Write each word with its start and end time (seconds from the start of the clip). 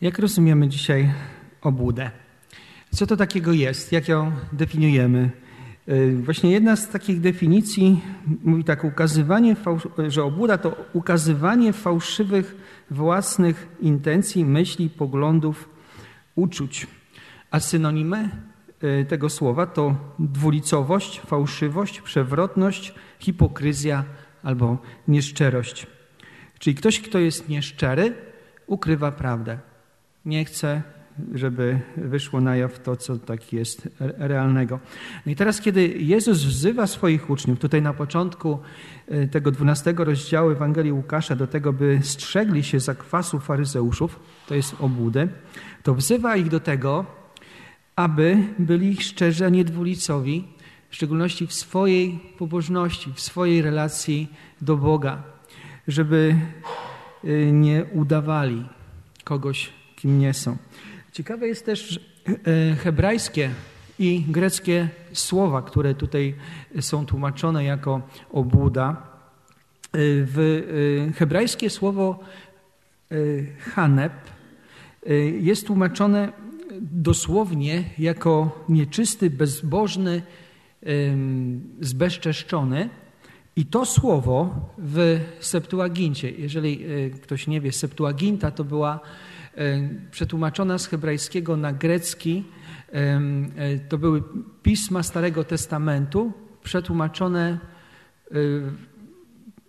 Jak 0.00 0.18
rozumiemy 0.18 0.68
dzisiaj 0.68 1.12
obłudę? 1.62 2.10
Co 2.90 3.06
to 3.06 3.16
takiego 3.16 3.52
jest? 3.52 3.92
Jak 3.92 4.08
ją 4.08 4.32
definiujemy? 4.52 5.30
Y, 5.88 6.16
właśnie 6.22 6.50
jedna 6.50 6.76
z 6.76 6.88
takich 6.88 7.20
definicji 7.20 8.00
mówi 8.44 8.64
tak, 8.64 8.84
ukazywanie, 8.84 9.56
że 10.08 10.24
obłuda 10.24 10.58
to 10.58 10.84
ukazywanie 10.92 11.72
fałszywych 11.72 12.56
własnych 12.90 13.68
intencji, 13.80 14.44
myśli, 14.44 14.90
poglądów, 14.90 15.68
uczuć. 16.34 16.86
A 17.50 17.60
synonimy 17.60 18.30
y, 18.84 19.06
tego 19.08 19.28
słowa 19.28 19.66
to 19.66 19.96
dwulicowość, 20.18 21.20
fałszywość, 21.20 22.00
przewrotność, 22.00 22.94
hipokryzja 23.18 24.04
albo 24.42 24.78
nieszczerość. 25.08 25.86
Czyli 26.58 26.76
ktoś, 26.76 27.00
kto 27.00 27.18
jest 27.18 27.48
nieszczery, 27.48 28.14
ukrywa 28.66 29.12
prawdę. 29.12 29.73
Nie 30.24 30.44
chce 30.44 30.82
żeby 31.34 31.80
wyszło 31.96 32.40
na 32.40 32.56
jaw 32.56 32.78
to, 32.78 32.96
co 32.96 33.18
tak 33.18 33.52
jest 33.52 33.88
realnego. 34.00 34.80
No 35.26 35.32
i 35.32 35.36
teraz, 35.36 35.60
kiedy 35.60 35.88
Jezus 35.88 36.44
wzywa 36.44 36.86
swoich 36.86 37.30
uczniów, 37.30 37.58
tutaj 37.58 37.82
na 37.82 37.92
początku 37.92 38.58
e, 39.08 39.26
tego 39.26 39.50
12 39.50 39.94
rozdziału 39.98 40.50
Ewangelii 40.50 40.92
Łukasza, 40.92 41.36
do 41.36 41.46
tego, 41.46 41.72
by 41.72 41.98
strzegli 42.02 42.64
się 42.64 42.80
zakwasu 42.80 43.40
faryzeuszów, 43.40 44.20
to 44.46 44.54
jest 44.54 44.76
obłudy, 44.80 45.28
to 45.82 45.94
wzywa 45.94 46.36
ich 46.36 46.48
do 46.48 46.60
tego, 46.60 47.06
aby 47.96 48.36
byli 48.58 48.96
szczerzy, 49.02 49.46
a 49.46 49.48
nie 49.48 49.64
dwulicowi, 49.64 50.44
w 50.90 50.94
szczególności 50.94 51.46
w 51.46 51.52
swojej 51.52 52.20
pobożności, 52.38 53.12
w 53.14 53.20
swojej 53.20 53.62
relacji 53.62 54.28
do 54.60 54.76
Boga, 54.76 55.22
żeby 55.88 56.36
e, 57.24 57.52
nie 57.52 57.84
udawali 57.92 58.64
kogoś, 59.24 59.83
kim 60.04 60.18
nie 60.18 60.34
są. 60.34 60.56
Ciekawe 61.12 61.48
jest 61.48 61.66
też 61.66 62.00
e, 62.26 62.74
hebrajskie 62.76 63.50
i 63.98 64.24
greckie 64.28 64.88
słowa, 65.12 65.62
które 65.62 65.94
tutaj 65.94 66.34
są 66.80 67.06
tłumaczone 67.06 67.64
jako 67.64 68.02
obłuda. 68.32 68.88
E, 68.92 69.98
w 70.02 70.64
e, 71.08 71.12
hebrajskie 71.12 71.70
słowo 71.70 72.20
hanep 73.74 74.12
jest 75.40 75.66
tłumaczone 75.66 76.32
dosłownie 76.80 77.84
jako 77.98 78.64
nieczysty, 78.68 79.30
bezbożny, 79.30 80.22
zbezczeszczony. 81.80 82.88
I 83.56 83.66
to 83.66 83.84
słowo 83.84 84.54
w 84.78 85.20
Septuagincie, 85.40 86.30
jeżeli 86.30 86.84
ktoś 87.22 87.46
nie 87.46 87.60
wie, 87.60 87.72
Septuaginta 87.72 88.50
to 88.50 88.64
była 88.64 89.00
przetłumaczona 90.10 90.78
z 90.78 90.86
hebrajskiego 90.86 91.56
na 91.56 91.72
grecki. 91.72 92.44
E, 92.92 93.20
to 93.88 93.98
były 93.98 94.22
pisma 94.62 95.02
Starego 95.02 95.44
Testamentu, 95.44 96.32
przetłumaczone 96.62 97.58
e, 98.30 98.36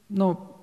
no, 0.09 0.53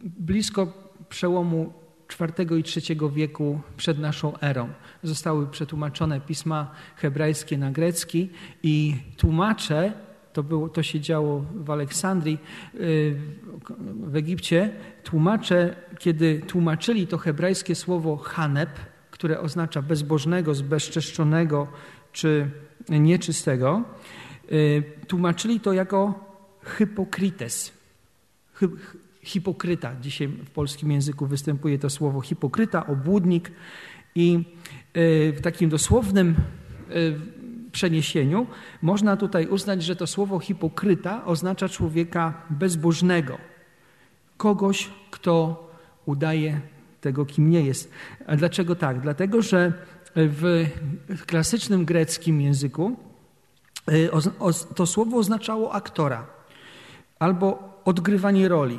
blisko 0.00 0.72
przełomu 1.08 1.72
IV 2.20 2.56
i 2.58 2.64
III 2.76 3.00
wieku 3.14 3.60
przed 3.76 3.98
naszą 3.98 4.38
erą. 4.40 4.68
Zostały 5.02 5.46
przetłumaczone 5.46 6.20
pisma 6.20 6.70
hebrajskie 6.96 7.58
na 7.58 7.70
grecki 7.70 8.30
i 8.62 8.96
tłumacze 9.16 9.92
to, 10.36 10.42
było, 10.42 10.68
to 10.68 10.82
się 10.82 11.00
działo 11.00 11.44
w 11.54 11.70
Aleksandrii, 11.70 12.38
y, 12.74 13.16
w 14.00 14.16
Egipcie. 14.16 14.70
Tłumacze, 15.04 15.76
kiedy 15.98 16.40
tłumaczyli 16.46 17.06
to 17.06 17.18
hebrajskie 17.18 17.74
słowo 17.74 18.16
haneb, 18.16 18.70
które 19.10 19.40
oznacza 19.40 19.82
bezbożnego, 19.82 20.54
zbezczeszczonego 20.54 21.66
czy 22.12 22.50
nieczystego, 22.88 23.82
y, 24.52 24.82
tłumaczyli 25.06 25.60
to 25.60 25.72
jako 25.72 26.14
hypokrites. 26.62 27.72
Hipokryta. 29.22 29.96
Dzisiaj 30.00 30.28
w 30.28 30.50
polskim 30.50 30.92
języku 30.92 31.26
występuje 31.26 31.78
to 31.78 31.90
słowo 31.90 32.20
hipokryta, 32.20 32.86
obłudnik 32.86 33.52
i 34.14 34.44
y, 34.96 35.32
w 35.36 35.40
takim 35.40 35.70
dosłownym 35.70 36.34
przeniesieniu 37.76 38.46
można 38.82 39.16
tutaj 39.16 39.46
uznać, 39.46 39.82
że 39.82 39.96
to 39.96 40.06
słowo 40.06 40.38
hipokryta 40.38 41.24
oznacza 41.24 41.68
człowieka 41.68 42.34
bezbożnego, 42.50 43.38
kogoś, 44.36 44.90
kto 45.10 45.60
udaje 46.06 46.60
tego, 47.00 47.26
kim 47.26 47.50
nie 47.50 47.60
jest. 47.60 47.92
A 48.26 48.36
dlaczego 48.36 48.76
tak? 48.76 49.00
Dlatego, 49.00 49.42
że 49.42 49.72
w 50.16 50.66
klasycznym 51.26 51.84
greckim 51.84 52.40
języku 52.40 52.96
e, 53.88 53.94
to 54.74 54.86
słowo 54.86 55.16
oznaczało 55.16 55.72
aktora 55.72 56.26
albo 57.18 57.80
odgrywanie 57.84 58.48
roli. 58.48 58.78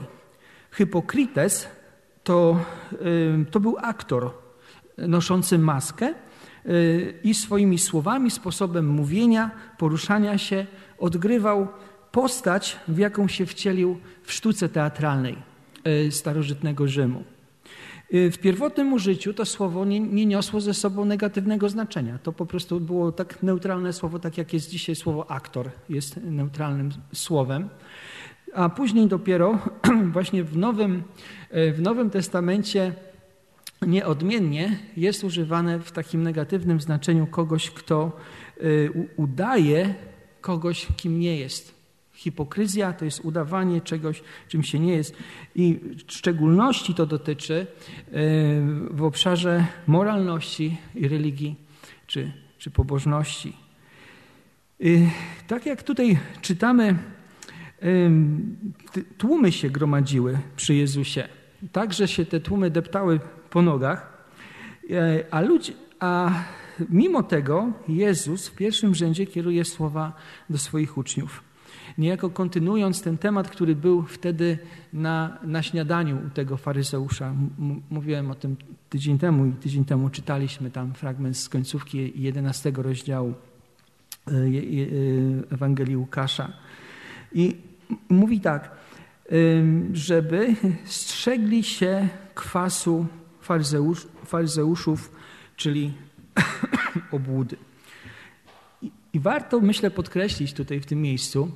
Hipokrites 0.73 1.67
to, 2.23 2.59
e, 2.93 3.45
to 3.45 3.59
był 3.59 3.77
aktor 3.81 4.33
noszący 4.97 5.57
maskę, 5.57 6.13
i 7.23 7.33
swoimi 7.33 7.77
słowami, 7.77 8.31
sposobem 8.31 8.87
mówienia, 8.87 9.51
poruszania 9.77 10.37
się 10.37 10.65
odgrywał 10.99 11.67
postać, 12.11 12.77
w 12.87 12.97
jaką 12.97 13.27
się 13.27 13.45
wcielił 13.45 13.97
w 14.23 14.33
sztuce 14.33 14.69
teatralnej 14.69 15.35
e, 15.83 16.11
starożytnego 16.11 16.87
Rzymu. 16.87 17.23
E, 18.11 18.31
w 18.31 18.37
pierwotnym 18.37 18.93
użyciu 18.93 19.33
to 19.33 19.45
słowo 19.45 19.85
nie, 19.85 19.99
nie, 19.99 20.25
niosło 20.25 20.61
ze 20.61 20.73
sobą 20.73 21.05
negatywnego 21.05 21.69
znaczenia. 21.69 22.19
To 22.23 22.31
po 22.31 22.45
prostu 22.45 22.79
było 22.79 23.11
tak 23.11 23.43
neutralne 23.43 23.93
słowo, 23.93 24.19
tak 24.19 24.37
jak 24.37 24.53
jest 24.53 24.69
dzisiaj 24.69 24.95
słowo 24.95 25.31
aktor, 25.31 25.69
jest 25.89 26.19
neutralnym 26.23 26.91
słowem. 27.13 27.69
A 28.53 28.69
później 28.69 29.07
dopiero 29.07 29.59
właśnie 30.13 30.43
w 30.43 30.57
Nowym, 30.57 31.03
e, 31.49 31.71
w 31.71 31.81
Nowym 31.81 32.09
Testamencie 32.09 32.93
nieodmiennie 33.81 34.77
jest 34.97 35.23
używane 35.23 35.79
w 35.79 35.91
takim 35.91 36.23
negatywnym 36.23 36.81
znaczeniu 36.81 37.27
kogoś, 37.27 37.71
kto 37.71 38.11
y, 38.61 38.91
udaje 39.15 39.95
kogoś, 40.41 40.87
kim 40.97 41.19
nie 41.19 41.37
jest. 41.37 41.77
Hipokryzja 42.13 42.93
to 42.93 43.05
jest 43.05 43.25
udawanie 43.25 43.81
czegoś, 43.81 44.23
czym 44.47 44.63
się 44.63 44.79
nie 44.79 44.93
jest. 44.93 45.15
I 45.55 45.79
w 46.07 46.13
szczególności 46.13 46.93
to 46.93 47.05
dotyczy 47.05 47.53
y, 47.53 47.67
w 48.91 49.03
obszarze 49.03 49.65
moralności 49.87 50.77
i 50.95 51.07
religii 51.07 51.55
czy, 52.07 52.31
czy 52.57 52.71
pobożności. 52.71 53.53
Y, 54.81 55.09
tak 55.47 55.65
jak 55.65 55.83
tutaj 55.83 56.17
czytamy, 56.41 56.97
tłumy 59.17 59.51
się 59.51 59.69
gromadziły 59.69 60.39
przy 60.55 60.75
Jezusie. 60.75 61.27
Także 61.71 62.07
się 62.07 62.25
te 62.25 62.39
tłumy 62.39 62.69
deptały 62.69 63.19
po 63.57 63.61
nogach. 63.61 64.07
E, 64.89 65.23
a, 65.31 65.41
ludzie, 65.41 65.73
a 65.99 66.31
mimo 66.89 67.23
tego 67.23 67.71
Jezus 67.87 68.47
w 68.47 68.55
pierwszym 68.55 68.95
rzędzie 68.95 69.25
kieruje 69.25 69.65
słowa 69.65 70.13
do 70.49 70.57
swoich 70.57 70.97
uczniów. 70.97 71.43
Niejako 71.97 72.29
kontynuując 72.29 73.01
ten 73.01 73.17
temat, 73.17 73.49
który 73.49 73.75
był 73.75 74.03
wtedy 74.03 74.57
na, 74.93 75.37
na 75.43 75.63
śniadaniu 75.63 76.17
u 76.27 76.29
tego 76.29 76.57
faryzeusza. 76.57 77.33
Mówiłem 77.89 78.31
o 78.31 78.35
tym 78.35 78.55
tydzień 78.89 79.17
temu 79.17 79.45
i 79.45 79.51
tydzień 79.51 79.85
temu 79.85 80.09
czytaliśmy 80.09 80.71
tam 80.71 80.93
fragment 80.93 81.37
z 81.37 81.49
końcówki 81.49 82.13
11 82.15 82.71
rozdziału 82.75 83.33
e, 84.27 84.31
e, 84.31 84.43
Ewangelii 85.51 85.97
Łukasza. 85.97 86.53
I 87.33 87.55
mówi 88.09 88.39
tak, 88.39 88.71
żeby 89.93 90.55
strzegli 90.85 91.63
się 91.63 92.07
kwasu 92.35 93.07
faryzeusz, 93.47 94.07
faryzeuszów, 94.25 95.11
czyli 95.55 95.93
obłudy. 97.11 97.57
I, 99.13 99.19
warto, 99.19 99.59
myślę, 99.59 99.91
podkreślić 99.91 100.53
tutaj 100.53 100.79
w 100.79 100.85
tym 100.85 101.01
miejscu, 101.01 101.51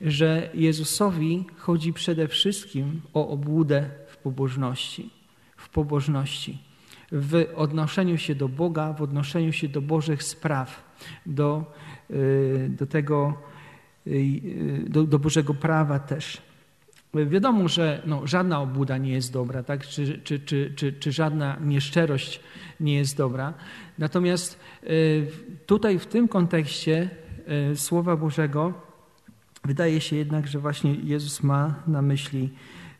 że 0.00 0.50
Jezusowi 0.54 1.44
chodzi 1.56 1.92
przede 1.92 2.28
wszystkim 2.28 3.00
o 3.14 3.28
obłudę 3.28 3.90
w 4.08 4.16
pobożności. 4.16 5.10
W 5.56 5.68
pobożności. 5.68 6.58
W 7.12 7.46
odnoszeniu 7.54 8.18
się 8.18 8.34
do 8.34 8.48
Boga, 8.48 8.92
w 8.92 9.02
odnoszeniu 9.02 9.52
się 9.52 9.68
do 9.68 9.82
Bożych 9.82 10.22
spraw, 10.22 10.84
do, 11.26 11.72
y, 12.10 12.70
do 12.78 12.86
tego, 12.86 13.34
y, 14.06 14.84
do, 14.88 15.04
do 15.04 15.18
Bożego 15.18 15.54
prawa 15.54 15.98
też. 15.98 16.42
Wiadomo, 17.24 17.68
że 17.68 18.02
no, 18.06 18.26
żadna 18.26 18.60
obłuda 18.60 18.98
nie 18.98 19.12
jest 19.12 19.32
dobra, 19.32 19.62
tak? 19.62 19.86
czy, 19.86 20.18
czy, 20.18 20.40
czy, 20.40 20.72
czy, 20.76 20.92
czy 20.92 21.12
żadna 21.12 21.56
nieszczerość 21.60 22.40
nie 22.80 22.94
jest 22.94 23.16
dobra. 23.16 23.54
Natomiast 23.98 24.60
y, 24.84 25.26
tutaj 25.66 25.98
w 25.98 26.06
tym 26.06 26.28
kontekście 26.28 27.10
y, 27.72 27.76
Słowa 27.76 28.16
Bożego 28.16 28.74
wydaje 29.64 30.00
się 30.00 30.16
jednak, 30.16 30.46
że 30.46 30.58
właśnie 30.58 30.94
Jezus 30.94 31.42
ma 31.42 31.82
na 31.86 32.02
myśli, 32.02 32.50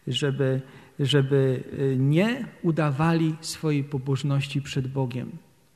żeby 0.06 0.60
żeby 0.98 1.64
y, 1.78 1.96
nie 1.98 2.44
udawali 2.62 3.36
swojej 3.40 3.84
pobożności 3.84 4.62
przed 4.62 4.88
Bogiem, 4.88 5.30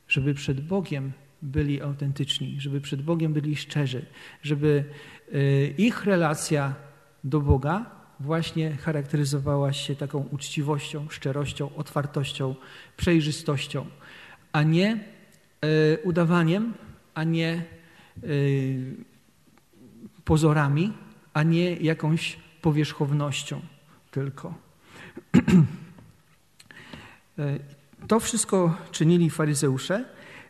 żeby 0.07 0.33
przed 0.33 0.61
Bogiem 0.61 1.11
byli 1.41 1.81
autentyczni, 1.81 2.55
żeby 2.59 2.81
przed 2.81 3.01
Bogiem 3.01 3.33
byli 3.33 3.55
szczerzy, 3.55 4.05
żeby 4.41 4.83
ich 5.77 6.05
relacja 6.05 6.75
do 7.23 7.41
Boga 7.41 8.00
właśnie 8.21 8.77
charakteryzowała 8.77 9.73
się 9.73 9.95
taką 9.95 10.27
uczciwością, 10.31 11.09
szczerością, 11.09 11.75
otwartością, 11.75 12.55
przejrzystością, 12.97 13.85
a 14.51 14.63
nie 14.63 15.03
y, 15.65 15.97
udawaniem, 16.03 16.73
a 17.13 17.23
nie 17.23 17.63
pozorami, 20.25 20.93
a 21.33 21.43
nie 21.43 21.75
jakąś 21.75 22.39
powierzchownością 22.61 23.61
tylko. 24.11 24.53
E, 27.39 27.59
to 28.07 28.19
wszystko 28.19 28.77
czynili 28.91 29.29
faryzeusze, 29.29 30.05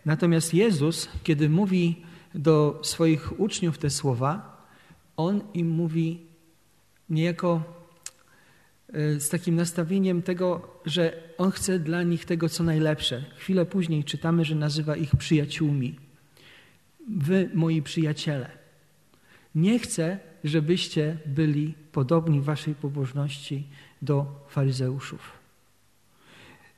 natomiast 0.06 0.54
Jezus, 0.54 1.10
kiedy 1.24 1.50
mówi 1.50 2.04
do 2.36 2.80
swoich 2.84 3.40
uczniów 3.40 3.78
te 3.78 3.90
słowa, 3.90 4.66
on 5.18 5.42
im 5.54 5.70
mówi 5.70 6.26
niejako 7.12 7.64
e, 8.94 9.20
z 9.20 9.30
takim 9.30 9.56
nastawieniem 9.56 10.22
tego, 10.22 10.80
że 10.86 11.24
on 11.38 11.52
chce 11.52 11.80
dla 11.80 12.04
nich 12.04 12.26
tego, 12.26 12.50
co 12.50 12.64
najlepsze. 12.64 13.26
Chwilę 13.38 13.66
później 13.66 14.04
czytamy, 14.04 14.46
że 14.46 14.56
nazywa 14.56 14.96
ich 14.96 15.16
przyjaciółmi. 15.16 15.96
Wy, 17.10 17.50
moi 17.54 17.82
przyjaciele. 17.82 18.50
Nie 19.56 19.80
chcę, 19.80 20.20
żebyście 20.44 21.18
byli 21.26 21.74
podobni 21.92 22.42
w 22.42 22.44
waszej 22.44 22.76
pobożności 22.76 23.68
do 24.02 24.46
faryzeuszów. 24.50 25.32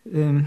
Um, 0.06 0.46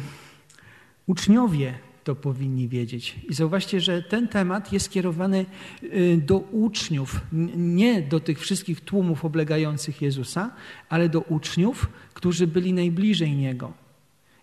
uczniowie 1.06 1.79
to 2.06 2.14
powinni 2.14 2.69
wiedzieć. 2.69 3.17
I 3.29 3.35
zauważcie, 3.35 3.81
że 3.81 4.03
ten 4.03 4.29
temat 4.29 4.73
jest 4.73 4.87
skierowany 4.87 5.47
y, 5.82 6.23
do 6.26 6.38
uczniów, 6.38 7.20
nie 7.56 8.03
do 8.03 8.20
tych 8.20 8.41
wszystkich 8.41 8.81
tłumów 8.81 9.25
oblegających 9.25 10.03
Jezusa, 10.03 10.50
ale 10.88 11.08
do 11.08 11.20
uczniów, 11.20 11.88
którzy 12.14 12.47
byli 12.47 12.73
najbliżej 12.73 13.37
Niego. 13.37 13.73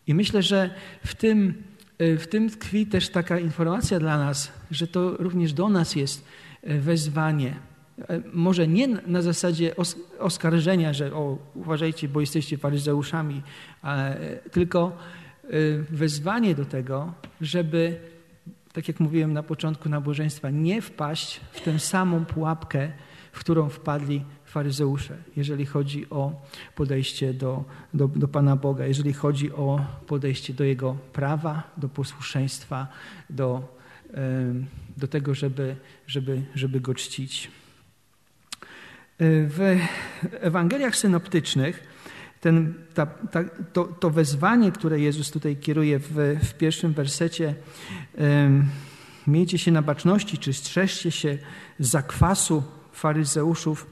I 0.08 0.14
myślę, 0.14 0.42
że 0.42 0.76
w 1.06 1.16
tym, 1.16 1.64
y, 2.02 2.18
w 2.18 2.28
tym 2.28 2.50
tkwi 2.50 2.86
też 2.86 3.10
taka 3.10 3.40
informacja 3.40 4.00
dla 4.00 4.18
nas, 4.18 4.52
że 4.72 4.88
to 4.88 5.18
również 5.18 5.54
do 5.54 5.70
nas 5.70 5.96
jest 5.96 6.26
y, 6.68 6.80
wezwanie 6.80 7.56
może 8.34 8.68
nie 8.68 8.88
na 8.88 9.22
zasadzie 9.22 9.76
oskarżenia, 10.20 10.94
że 10.94 11.14
o, 11.14 11.38
uważajcie, 11.56 12.08
bo 12.08 12.22
jesteście 12.22 12.58
faryzeuszami, 12.58 13.42
tylko 14.52 14.98
wezwanie 15.90 16.56
do 16.56 16.66
tego, 16.66 17.14
żeby, 17.42 18.00
tak 18.74 18.88
jak 18.88 19.00
mówiłem 19.00 19.34
na 19.34 19.44
początku 19.44 19.90
nabożeństwa, 19.90 20.50
nie 20.50 20.82
wpaść 20.82 21.42
w 21.52 21.62
tę 21.62 21.80
samą 21.80 22.26
pułapkę, 22.26 22.92
w 23.32 23.40
którą 23.40 23.70
wpadli 23.70 24.26
faryzeusze, 24.46 25.18
jeżeli 25.36 25.66
chodzi 25.66 26.10
o 26.10 26.42
podejście 26.76 27.34
do, 27.34 27.64
do, 27.94 28.08
do 28.08 28.28
Pana 28.28 28.56
Boga, 28.56 28.86
jeżeli 28.86 29.14
chodzi 29.14 29.52
o 29.52 29.86
podejście 30.08 30.54
do 30.54 30.64
Jego 30.64 30.98
prawa, 31.14 31.64
do 31.78 31.90
posłuszeństwa, 31.90 32.88
do, 33.30 33.78
do 34.98 35.08
tego, 35.08 35.36
żeby, 35.36 35.76
żeby, 36.08 36.42
żeby 36.56 36.80
Go 36.80 36.94
czcić. 36.94 37.52
W 39.20 39.80
Ewangeliach 40.42 40.96
synoptycznych 40.96 41.93
ten, 42.44 42.74
ta, 42.94 43.06
ta, 43.06 43.44
to, 43.74 43.84
to, 43.84 44.10
wezwanie, 44.10 44.72
które 44.72 45.00
Jezus 45.00 45.32
tutaj 45.32 45.58
kieruje 45.58 46.00
w, 46.00 46.14
w 46.44 46.54
pierwszym 46.54 46.94
wersecie, 46.94 47.56
miejcie 49.28 49.58
się 49.58 49.72
na 49.72 49.82
baczności, 49.82 50.38
czy 50.38 50.54
strzeżcie 50.54 51.12
się 51.12 51.38
zakwasu 51.80 52.64
faryzeuszów, 52.92 53.88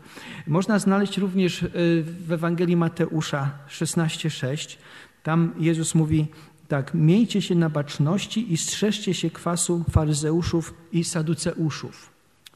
można 0.47 0.79
znaleźć 0.79 1.17
również 1.17 1.63
e, 1.63 1.69
w 2.03 2.31
Ewangelii 2.31 2.75
Mateusza 2.75 3.51
16,6. 3.69 4.77
Tam 5.23 5.53
Jezus 5.57 5.95
mówi 5.95 6.27
tak, 6.67 6.93
miejcie 6.93 7.41
się 7.41 7.55
na 7.55 7.69
baczności 7.69 8.53
i 8.53 8.57
strzeżcie 8.57 9.13
się 9.13 9.29
kwasu 9.29 9.85
faryzeuszów 9.91 10.73
i 10.91 11.03
saduceuszów. 11.03 12.10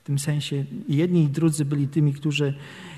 W 0.06 0.08
tym 0.08 0.20
sensie 0.20 0.66
jedni 0.88 1.24
i 1.24 1.28
drudzy 1.28 1.66
byli 1.66 1.88
tymi, 1.88 2.14
którzy 2.14 2.54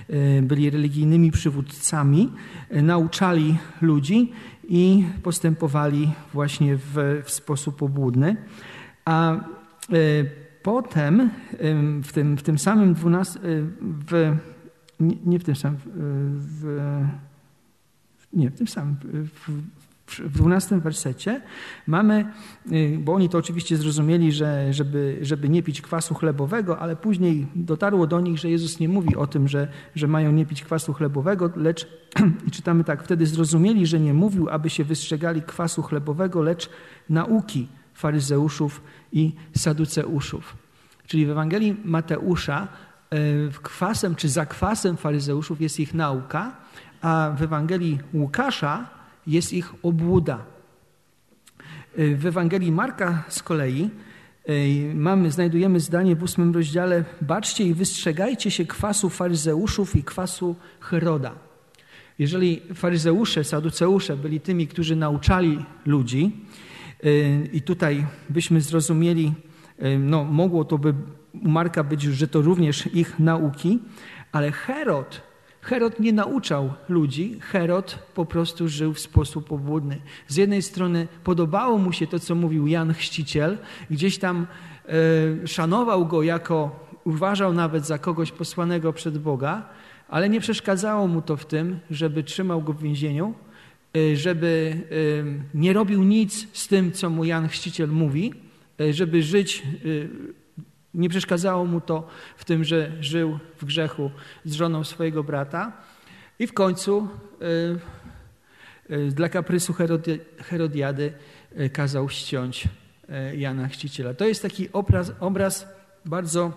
e, 0.09 0.41
byli 0.41 0.69
religijnymi 0.69 1.31
przywódcami, 1.31 2.31
e, 2.69 2.81
nauczali 2.81 3.57
ludzi 3.81 4.31
i 4.67 5.05
postępowali 5.23 6.11
właśnie 6.33 6.77
w, 6.77 7.21
w 7.25 7.31
sposób 7.31 7.83
obłudny. 7.83 8.35
A 9.05 9.33
e, 9.33 9.39
potem 10.63 11.29
w 12.03 12.11
tym, 12.13 12.37
w 12.37 12.43
tym 12.43 12.59
samym 12.59 12.93
12, 12.93 13.39
w, 13.79 14.37
nie 15.25 15.39
w 15.39 15.43
tym 15.43 15.55
samym, 15.55 15.79
w, 15.85 17.03
nie, 18.33 18.51
w 18.51 18.57
tym 18.57 18.67
samym, 18.67 18.95
w, 19.03 19.49
w 20.07 20.33
dwunastym 20.33 20.81
wersecie 20.81 21.41
mamy, 21.87 22.25
y, 22.71 22.97
bo 22.99 23.13
oni 23.13 23.29
to 23.29 23.37
oczywiście 23.37 23.77
zrozumieli, 23.77 24.31
że 24.31 24.73
żeby, 24.73 25.17
żeby 25.21 25.49
nie 25.49 25.63
pić 25.63 25.81
kwasu 25.81 26.15
chlebowego, 26.15 26.79
ale 26.79 26.95
później 26.95 27.47
dotarło 27.55 28.07
do 28.07 28.21
nich, 28.21 28.37
że 28.37 28.49
Jezus 28.49 28.79
nie 28.79 28.89
mówi 28.89 29.15
o 29.15 29.27
tym, 29.27 29.47
że, 29.47 29.67
że 29.95 30.07
mają 30.07 30.31
nie 30.31 30.45
pić 30.45 30.63
kwasu 30.63 30.93
chlebowego, 30.93 31.49
lecz, 31.55 31.87
i 32.47 32.51
czytamy 32.51 32.83
tak, 32.83 33.03
wtedy 33.03 33.25
zrozumieli, 33.25 33.87
że 33.87 33.99
nie 33.99 34.13
mówił, 34.13 34.49
aby 34.49 34.69
się 34.69 34.83
wystrzegali 34.83 35.41
kwasu 35.41 35.81
chlebowego, 35.83 36.41
lecz 36.41 36.69
nauki 37.09 37.67
faryzeuszów 37.93 38.81
i 39.11 39.33
saduceuszów. 39.55 40.57
Czyli 41.07 41.25
w 41.25 41.29
Ewangelii 41.29 41.75
Mateusza 41.85 42.67
y, 43.13 43.49
kwasem 43.61 44.15
czy 44.15 44.29
zakwasem 44.29 44.97
faryzeuszów 44.97 45.61
jest 45.61 45.79
ich 45.79 45.93
nauka, 45.93 46.51
a 47.01 47.31
w 47.37 47.41
Ewangelii 47.41 47.99
Łukasza 48.13 48.96
jest 49.27 49.53
ich 49.53 49.73
obłuda. 49.83 50.45
W 51.97 52.25
Ewangelii 52.25 52.71
Marka 52.71 53.23
z 53.27 53.43
kolei 53.43 53.89
e, 54.45 54.95
mamy, 54.95 55.31
znajdujemy 55.31 55.79
zdanie 55.79 56.15
w 56.15 56.23
ósmym 56.23 56.53
rozdziale 56.53 57.05
baczcie 57.21 57.63
i 57.63 57.73
wystrzegajcie 57.73 58.51
się 58.51 58.65
kwasu 58.65 59.09
faryzeuszów 59.09 59.95
i 59.95 60.03
kwasu 60.03 60.55
Heroda. 60.79 61.35
Jeżeli 62.19 62.61
faryzeusze, 62.73 63.43
saduceusze 63.43 64.17
byli 64.17 64.41
tymi, 64.41 64.67
którzy 64.67 64.95
nauczali 64.95 65.65
ludzi 65.85 66.31
e, 67.03 67.09
i 67.45 67.61
tutaj 67.61 68.05
byśmy 68.29 68.61
zrozumieli, 68.61 69.33
e, 69.79 69.97
no 69.97 70.23
mogło 70.23 70.65
to 70.65 70.77
by 70.77 70.93
u 71.33 71.49
Marka 71.49 71.83
być, 71.83 72.01
że 72.01 72.27
to 72.27 72.41
również 72.41 72.89
ich 72.93 73.19
nauki, 73.19 73.79
ale 74.31 74.51
Herod 74.51 75.21
Herod 75.67 75.99
nie 75.99 76.13
nauczał 76.13 76.73
ludzi, 76.89 77.39
Herod 77.39 77.99
po 78.15 78.25
prostu 78.25 78.67
żył 78.67 78.93
w 78.93 78.99
sposób 78.99 79.51
obłudny. 79.51 79.97
Z 80.27 80.35
jednej 80.35 80.61
strony 80.61 81.07
podobało 81.23 81.77
mu 81.77 81.91
się 81.91 82.07
to, 82.07 82.19
co 82.19 82.35
mówił 82.35 82.67
Jan 82.67 82.93
Chrzciciel, 82.93 83.57
gdzieś 83.91 84.17
tam 84.17 84.47
e, 85.43 85.47
szanował 85.47 86.05
go 86.05 86.23
jako, 86.23 86.85
uważał 87.03 87.53
nawet 87.53 87.85
za 87.85 87.97
kogoś 87.97 88.31
posłanego 88.31 88.93
przed 88.93 89.17
Boga, 89.17 89.69
ale 90.09 90.29
nie 90.29 90.39
przeszkadzało 90.39 91.07
mu 91.07 91.21
to 91.21 91.37
w 91.37 91.45
tym, 91.45 91.79
żeby 91.91 92.23
trzymał 92.23 92.61
go 92.61 92.73
w 92.73 92.81
więzieniu, 92.81 93.33
e, 93.97 94.15
żeby 94.15 94.73
e, 94.73 95.57
nie 95.57 95.73
robił 95.73 96.03
nic 96.03 96.47
z 96.53 96.67
tym, 96.67 96.91
co 96.91 97.09
mu 97.09 97.25
Jan 97.25 97.47
Chrzciciel 97.47 97.89
mówi, 97.89 98.33
żeby 98.91 99.23
żyć 99.23 99.63
nie 100.97 101.09
przeszkadzało 101.09 101.65
mu 101.65 101.81
to 101.81 102.07
w 102.37 102.45
tym, 102.45 102.63
że 102.63 102.91
żył 102.99 103.39
w 103.57 103.65
grzechu 103.65 104.11
z 104.45 104.53
żoną 104.53 104.83
swojego 104.83 105.23
brata. 105.23 105.71
I 106.39 106.47
w 106.47 106.53
końcu 106.53 107.07
y, 108.89 108.93
y, 108.93 109.11
dla 109.11 109.29
kaprysu 109.29 109.73
Herodi 109.73 110.19
Herodiady 110.37 111.13
y, 111.59 111.69
kazał 111.69 112.09
ściąć 112.09 112.67
Jana 113.35 113.67
Chrzciciela. 113.67 114.13
To 114.13 114.25
jest 114.25 114.41
taki 114.41 114.71
obraz, 114.71 115.11
obraz 115.19 115.67
bardzo 116.05 116.51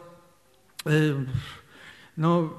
no, 2.17 2.51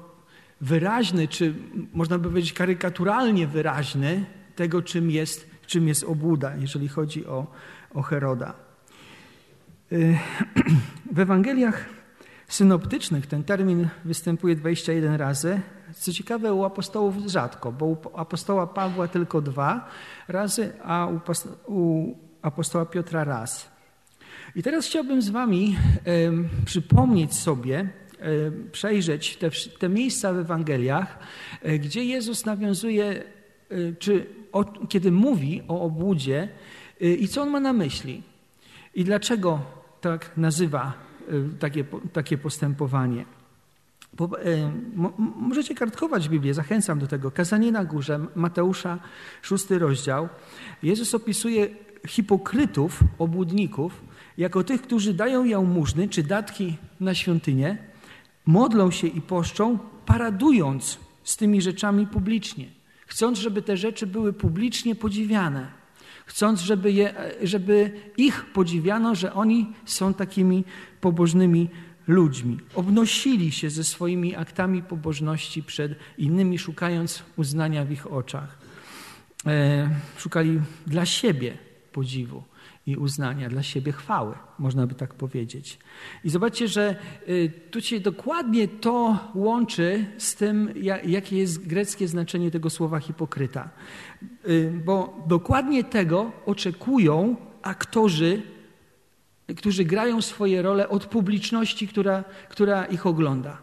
wyraźny, 0.60 1.28
czy 1.28 1.54
można 1.92 2.18
by 2.18 2.28
powiedzieć 2.28 2.52
karykaturalnie 2.52 3.46
wyraźny 3.46 4.24
tego, 4.56 4.82
czym 4.82 5.10
jest, 5.10 5.50
czym 5.66 5.88
jest 5.88 6.04
obłuda, 6.04 6.56
jeżeli 6.56 6.88
chodzi 6.88 7.26
o, 7.26 7.46
o 7.94 8.02
Heroda. 8.02 8.54
W 11.12 11.18
Ewangeliach 11.18 11.88
synoptycznych 12.48 13.26
ten 13.26 13.44
termin 13.44 13.88
występuje 14.04 14.56
21 14.56 15.14
razy. 15.14 15.60
Co 15.94 16.12
ciekawe, 16.12 16.54
u 16.54 16.64
apostołów 16.64 17.14
rzadko, 17.26 17.72
bo 17.72 17.86
u 17.86 17.96
apostoła 18.14 18.66
Pawła 18.66 19.08
tylko 19.08 19.40
dwa 19.40 19.88
razy, 20.28 20.72
a 20.84 21.08
u 21.66 22.16
apostoła 22.42 22.86
Piotra 22.86 23.24
raz. 23.24 23.70
I 24.56 24.62
teraz 24.62 24.86
chciałbym 24.86 25.22
z 25.22 25.30
Wami 25.30 25.76
e, 25.76 26.64
przypomnieć 26.64 27.34
sobie, 27.34 27.78
e, 27.78 27.88
przejrzeć 28.72 29.36
te, 29.36 29.50
te 29.78 29.88
miejsca 29.88 30.32
w 30.32 30.38
Ewangeliach, 30.38 31.18
e, 31.62 31.78
gdzie 31.78 32.04
Jezus 32.04 32.46
nawiązuje 32.46 33.24
czy 33.98 34.26
o, 34.52 34.64
kiedy 34.64 35.12
mówi 35.12 35.62
o 35.68 35.80
obłudzie 35.80 36.48
i 37.00 37.28
co 37.28 37.42
on 37.42 37.50
ma 37.50 37.60
na 37.60 37.72
myśli 37.72 38.22
i 38.94 39.04
dlaczego 39.04 39.81
tak 40.02 40.36
nazywa 40.36 40.92
takie, 41.58 41.84
takie 42.12 42.38
postępowanie. 42.38 43.24
Możecie 45.36 45.74
kartkować 45.74 46.28
Biblię, 46.28 46.54
zachęcam 46.54 46.98
do 46.98 47.06
tego. 47.06 47.30
Kazanie 47.30 47.72
na 47.72 47.84
górze, 47.84 48.20
Mateusza, 48.34 48.98
szósty 49.42 49.78
rozdział. 49.78 50.28
Jezus 50.82 51.14
opisuje 51.14 51.68
hipokrytów, 52.08 53.00
obłudników, 53.18 54.02
jako 54.38 54.64
tych, 54.64 54.82
którzy 54.82 55.14
dają 55.14 55.44
jałmużny 55.44 56.08
czy 56.08 56.22
datki 56.22 56.76
na 57.00 57.14
świątynię, 57.14 57.78
modlą 58.46 58.90
się 58.90 59.06
i 59.06 59.20
poszczą, 59.20 59.78
paradując 60.06 60.98
z 61.24 61.36
tymi 61.36 61.62
rzeczami 61.62 62.06
publicznie, 62.06 62.66
chcąc, 63.06 63.38
żeby 63.38 63.62
te 63.62 63.76
rzeczy 63.76 64.06
były 64.06 64.32
publicznie 64.32 64.94
podziwiane, 64.94 65.81
chcąc, 66.26 66.60
żeby, 66.60 66.92
je, 66.92 67.14
żeby 67.42 67.90
ich 68.16 68.44
podziwiano, 68.52 69.14
że 69.14 69.32
oni 69.32 69.72
są 69.84 70.14
takimi 70.14 70.64
pobożnymi 71.00 71.68
ludźmi. 72.06 72.58
Obnosili 72.74 73.52
się 73.52 73.70
ze 73.70 73.84
swoimi 73.84 74.36
aktami 74.36 74.82
pobożności 74.82 75.62
przed 75.62 75.94
innymi, 76.18 76.58
szukając 76.58 77.22
uznania 77.36 77.84
w 77.84 77.90
ich 77.90 78.12
oczach. 78.12 78.58
E, 79.46 79.90
szukali 80.16 80.60
dla 80.86 81.06
siebie 81.06 81.58
podziwu 81.92 82.51
i 82.86 82.96
uznania, 82.96 83.48
dla 83.48 83.62
siebie 83.62 83.92
chwały, 83.92 84.34
można 84.58 84.86
by 84.86 84.94
tak 84.94 85.14
powiedzieć. 85.14 85.78
I 86.24 86.30
zobaczcie, 86.30 86.68
że 86.68 86.96
y, 87.28 87.52
tu 87.70 87.80
się 87.80 88.00
dokładnie 88.00 88.68
to 88.68 89.18
łączy 89.34 90.06
z 90.18 90.34
tym, 90.34 90.74
jakie 91.04 91.38
jest 91.38 91.66
greckie 91.66 92.08
znaczenie 92.08 92.50
tego 92.50 92.70
słowa 92.70 92.98
hipokryta. 92.98 93.70
Y, 94.48 94.82
bo 94.84 95.24
dokładnie 95.26 95.84
tego 95.84 96.32
oczekują 96.46 97.36
aktorzy, 97.62 98.42
którzy 99.56 99.84
grają 99.84 100.22
swoje 100.22 100.62
role 100.62 100.88
od 100.88 101.06
publiczności, 101.06 101.88
która, 101.88 102.24
która 102.48 102.84
ich 102.84 103.06
ogląda. 103.06 103.58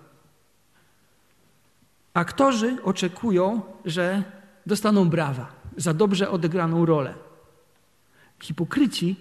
Aktorzy 2.14 2.78
oczekują, 2.84 3.62
że 3.86 4.24
dostaną 4.66 5.10
brawa 5.10 5.52
za 5.78 5.94
dobrze 5.94 6.30
odegraną 6.30 6.86
rolę. 6.86 7.29
Hipokryci, 8.42 9.16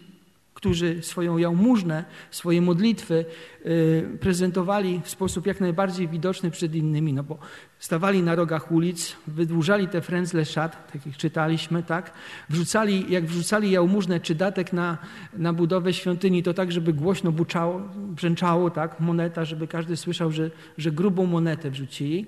którzy 0.58 1.02
swoją 1.02 1.38
jałmużnę, 1.38 2.04
swoje 2.30 2.62
modlitwy 2.62 3.24
y, 3.66 4.18
prezentowali 4.20 5.00
w 5.04 5.10
sposób 5.10 5.46
jak 5.46 5.60
najbardziej 5.60 6.08
widoczny 6.08 6.50
przed 6.50 6.74
innymi, 6.74 7.12
no 7.12 7.22
bo 7.22 7.38
stawali 7.78 8.22
na 8.22 8.34
rogach 8.34 8.72
ulic, 8.72 9.16
wydłużali 9.26 9.88
te 9.88 10.00
frędzle 10.00 10.44
szat, 10.44 10.92
tak 10.92 11.06
jak 11.06 11.16
czytaliśmy, 11.16 11.82
tak? 11.82 12.12
Wrzucali, 12.48 13.06
jak 13.08 13.26
wrzucali 13.26 13.70
jałmużnę 13.70 14.20
czy 14.20 14.34
datek 14.34 14.72
na, 14.72 14.98
na 15.32 15.52
budowę 15.52 15.92
świątyni, 15.92 16.42
to 16.42 16.54
tak, 16.54 16.72
żeby 16.72 16.92
głośno 16.92 17.32
buczało, 17.32 17.80
brzęczało, 17.96 18.70
tak? 18.70 19.00
Moneta, 19.00 19.44
żeby 19.44 19.66
każdy 19.68 19.96
słyszał, 19.96 20.32
że, 20.32 20.50
że 20.78 20.92
grubą 20.92 21.26
monetę 21.26 21.70
wrzucili. 21.70 22.26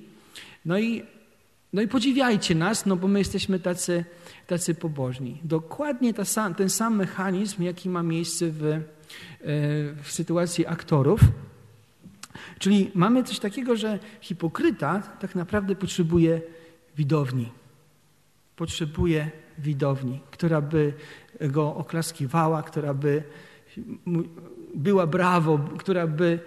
No 0.64 0.78
i 0.78 1.02
no 1.72 1.82
i 1.82 1.88
podziwiajcie 1.88 2.54
nas, 2.54 2.86
no 2.86 2.96
bo 2.96 3.08
my 3.08 3.18
jesteśmy 3.18 3.60
tacy, 3.60 4.04
tacy 4.46 4.74
pobożni. 4.74 5.40
Dokładnie 5.44 6.14
ta 6.14 6.24
ten 6.56 6.70
sam 6.70 6.96
mechanizm, 6.96 7.62
jaki 7.62 7.88
ma 7.88 8.02
miejsce 8.02 8.50
w, 8.50 8.64
e, 8.64 8.80
w 10.02 10.06
sytuacji 10.08 10.66
aktorów. 10.66 11.20
Czyli 12.58 12.90
mamy 12.94 13.24
coś 13.24 13.38
takiego, 13.38 13.76
że 13.76 13.98
hipokryta 14.20 15.00
tak 15.20 15.34
naprawdę 15.34 15.76
potrzebuje 15.76 16.40
widowni. 16.96 17.52
Potrzebuje 18.56 19.30
widowni, 19.58 20.20
która 20.30 20.60
by 20.60 20.92
go 21.40 21.76
oklaskiwała, 21.76 22.62
która 22.62 22.94
by 22.94 23.22
była 24.74 25.06
brawo, 25.06 25.58
która 25.78 26.06
by 26.06 26.38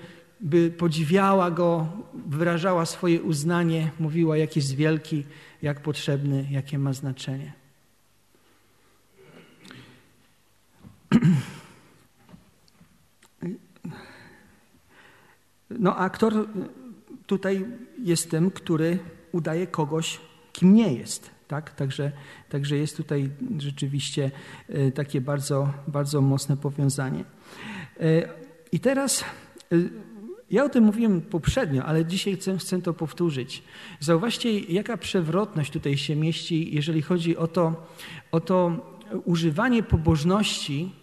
by 0.41 0.71
podziwiała 0.71 1.51
Go, 1.51 1.87
wyrażała 2.13 2.85
swoje 2.85 3.21
uznanie, 3.21 3.91
mówiła, 3.99 4.37
jak 4.37 4.55
jest 4.55 4.75
wielki, 4.75 5.25
jak 5.61 5.79
potrzebny, 5.79 6.47
jakie 6.51 6.79
ma 6.79 6.93
znaczenie. 6.93 7.53
No, 15.69 15.97
aktor 15.97 16.47
tutaj 17.25 17.65
jest 17.99 18.31
tym, 18.31 18.51
który 18.51 18.99
udaje 19.31 19.67
kogoś, 19.67 20.19
kim 20.53 20.73
nie 20.73 20.93
jest. 20.93 21.31
Tak? 21.47 21.71
Także, 21.71 22.11
także 22.49 22.77
jest 22.77 22.97
tutaj 22.97 23.29
rzeczywiście 23.57 24.31
e, 24.69 24.91
takie 24.91 25.21
bardzo, 25.21 25.73
bardzo 25.87 26.21
mocne 26.21 26.57
powiązanie. 26.57 27.23
E, 27.99 28.29
I 28.71 28.79
teraz 28.79 29.21
e, 29.21 29.75
ja 30.53 30.63
o 30.63 30.69
tym 30.69 30.83
mówiłem 30.83 31.21
poprzednio, 31.21 31.85
ale 31.85 32.05
dzisiaj 32.05 32.35
chcę, 32.35 32.57
chcę 32.57 32.81
to 32.81 32.93
powtórzyć. 32.93 33.63
Zauważcie, 33.99 34.59
jaka 34.59 34.97
przewrotność 34.97 35.71
tutaj 35.71 35.97
się 35.97 36.15
mieści, 36.15 36.75
jeżeli 36.75 37.01
chodzi 37.01 37.37
o 37.37 37.47
to, 37.47 37.87
o 38.31 38.39
to 38.39 38.85
używanie 39.25 39.83
pobożności 39.83 40.95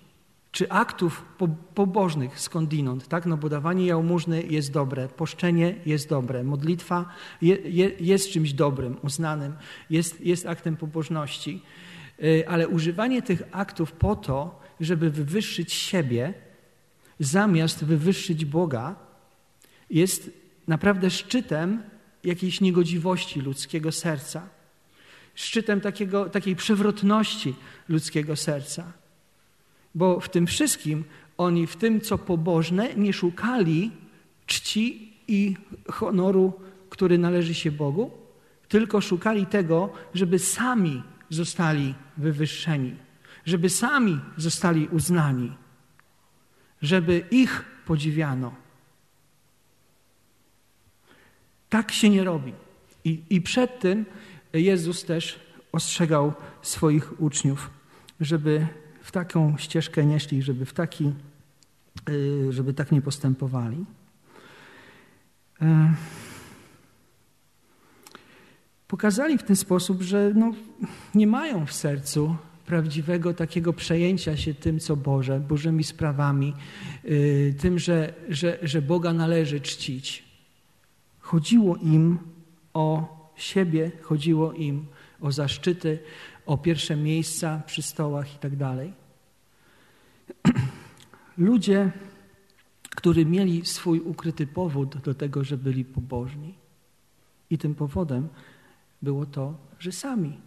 czy 0.52 0.70
aktów 0.70 1.24
po, 1.38 1.48
pobożnych 1.74 2.40
skądinąd, 2.40 3.08
tak? 3.08 3.26
No 3.26 3.36
bo 3.36 3.48
dawanie 3.48 3.86
jałmużny 3.86 4.42
jest 4.42 4.72
dobre, 4.72 5.08
poszczenie 5.08 5.74
jest 5.86 6.08
dobre, 6.08 6.44
modlitwa 6.44 7.08
je, 7.42 7.54
je, 7.54 7.90
jest 8.00 8.30
czymś 8.30 8.52
dobrym, 8.52 8.96
uznanym, 9.02 9.52
jest, 9.90 10.20
jest 10.20 10.46
aktem 10.46 10.76
pobożności. 10.76 11.62
Y, 12.22 12.48
ale 12.48 12.68
używanie 12.68 13.22
tych 13.22 13.42
aktów 13.52 13.92
po 13.92 14.16
to, 14.16 14.60
żeby 14.80 15.10
wywyższyć 15.10 15.72
siebie, 15.72 16.34
zamiast 17.20 17.84
wywyższyć 17.84 18.44
Boga, 18.44 19.09
jest 19.90 20.30
naprawdę 20.68 21.10
szczytem 21.10 21.82
jakiejś 22.24 22.60
niegodziwości 22.60 23.40
ludzkiego 23.40 23.92
serca, 23.92 24.48
szczytem 25.34 25.80
takiego, 25.80 26.28
takiej 26.28 26.56
przewrotności 26.56 27.54
ludzkiego 27.88 28.36
serca. 28.36 28.92
Bo 29.94 30.20
w 30.20 30.28
tym 30.28 30.46
wszystkim 30.46 31.04
oni, 31.38 31.66
w 31.66 31.76
tym 31.76 32.00
co 32.00 32.18
pobożne, 32.18 32.94
nie 32.94 33.12
szukali 33.12 33.90
czci 34.46 35.12
i 35.28 35.56
honoru, 35.88 36.52
który 36.90 37.18
należy 37.18 37.54
się 37.54 37.70
Bogu, 37.70 38.10
tylko 38.68 39.00
szukali 39.00 39.46
tego, 39.46 39.92
żeby 40.14 40.38
sami 40.38 41.02
zostali 41.30 41.94
wywyższeni, 42.16 42.96
żeby 43.46 43.70
sami 43.70 44.20
zostali 44.36 44.88
uznani, 44.88 45.52
żeby 46.82 47.24
ich 47.30 47.64
podziwiano. 47.86 48.54
Tak 51.70 51.92
się 51.92 52.10
nie 52.10 52.24
robi. 52.24 52.52
I, 53.04 53.22
I 53.30 53.40
przed 53.40 53.80
tym 53.80 54.06
Jezus 54.52 55.04
też 55.04 55.40
ostrzegał 55.72 56.32
swoich 56.62 57.20
uczniów, 57.20 57.70
żeby 58.20 58.66
w 59.02 59.12
taką 59.12 59.56
ścieżkę 59.58 60.06
nie 60.06 60.20
szli, 60.20 60.42
żeby 60.42 60.64
w 60.64 60.72
taki, 60.72 61.12
y, 62.08 62.52
żeby 62.52 62.74
tak 62.74 62.92
nie 62.92 63.02
postępowali. 63.02 63.84
E, 65.62 65.94
pokazali 68.88 69.38
w 69.38 69.42
ten 69.42 69.56
sposób, 69.56 70.02
że 70.02 70.32
no, 70.34 70.52
nie 71.14 71.26
mają 71.26 71.66
w 71.66 71.72
sercu 71.72 72.36
prawdziwego 72.66 73.34
takiego 73.34 73.72
przejęcia 73.72 74.36
się 74.36 74.54
tym, 74.54 74.80
co 74.80 74.96
Boże, 74.96 75.40
Bożymi 75.40 75.84
sprawami, 75.84 76.54
y, 77.04 77.54
tym, 77.58 77.78
że, 77.78 78.14
że, 78.28 78.58
że 78.62 78.82
Boga 78.82 79.12
należy 79.12 79.60
czcić. 79.60 80.29
Chodziło 81.20 81.76
im 81.76 82.18
o 82.74 83.16
siebie, 83.36 83.90
chodziło 84.02 84.52
im 84.52 84.86
o 85.20 85.32
zaszczyty, 85.32 85.98
o 86.46 86.58
pierwsze 86.58 86.96
miejsca 86.96 87.62
przy 87.66 87.82
stołach 87.82 88.34
i 88.34 88.38
tak 88.38 88.56
dalej. 88.56 88.92
Ludzie, 91.38 91.92
którzy 92.90 93.26
mieli 93.26 93.66
swój 93.66 94.00
ukryty 94.00 94.46
powód 94.46 94.96
do 94.96 95.14
tego, 95.14 95.44
że 95.44 95.56
byli 95.56 95.84
pobożni. 95.84 96.54
I 97.50 97.58
tym 97.58 97.74
powodem 97.74 98.28
było 99.02 99.26
to, 99.26 99.54
że 99.78 99.92
sami 99.92 100.40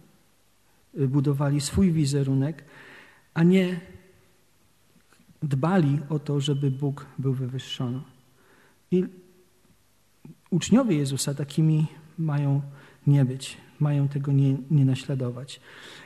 budowali 0.94 1.60
swój 1.60 1.92
wizerunek, 1.92 2.64
a 3.34 3.42
nie 3.42 3.80
dbali 5.42 5.98
o 6.08 6.18
to, 6.18 6.40
żeby 6.40 6.70
Bóg 6.70 7.06
był 7.18 7.34
wywyższony. 7.34 8.00
I 8.90 9.04
uczniowie 10.54 10.96
Jezusa 10.96 11.34
takimi 11.34 11.86
mają 12.18 12.62
nie 13.06 13.24
być, 13.24 13.56
mają 13.80 14.08
tego 14.08 14.32
nie, 14.32 14.56
nie 14.70 14.84
naśladować. 14.84 15.60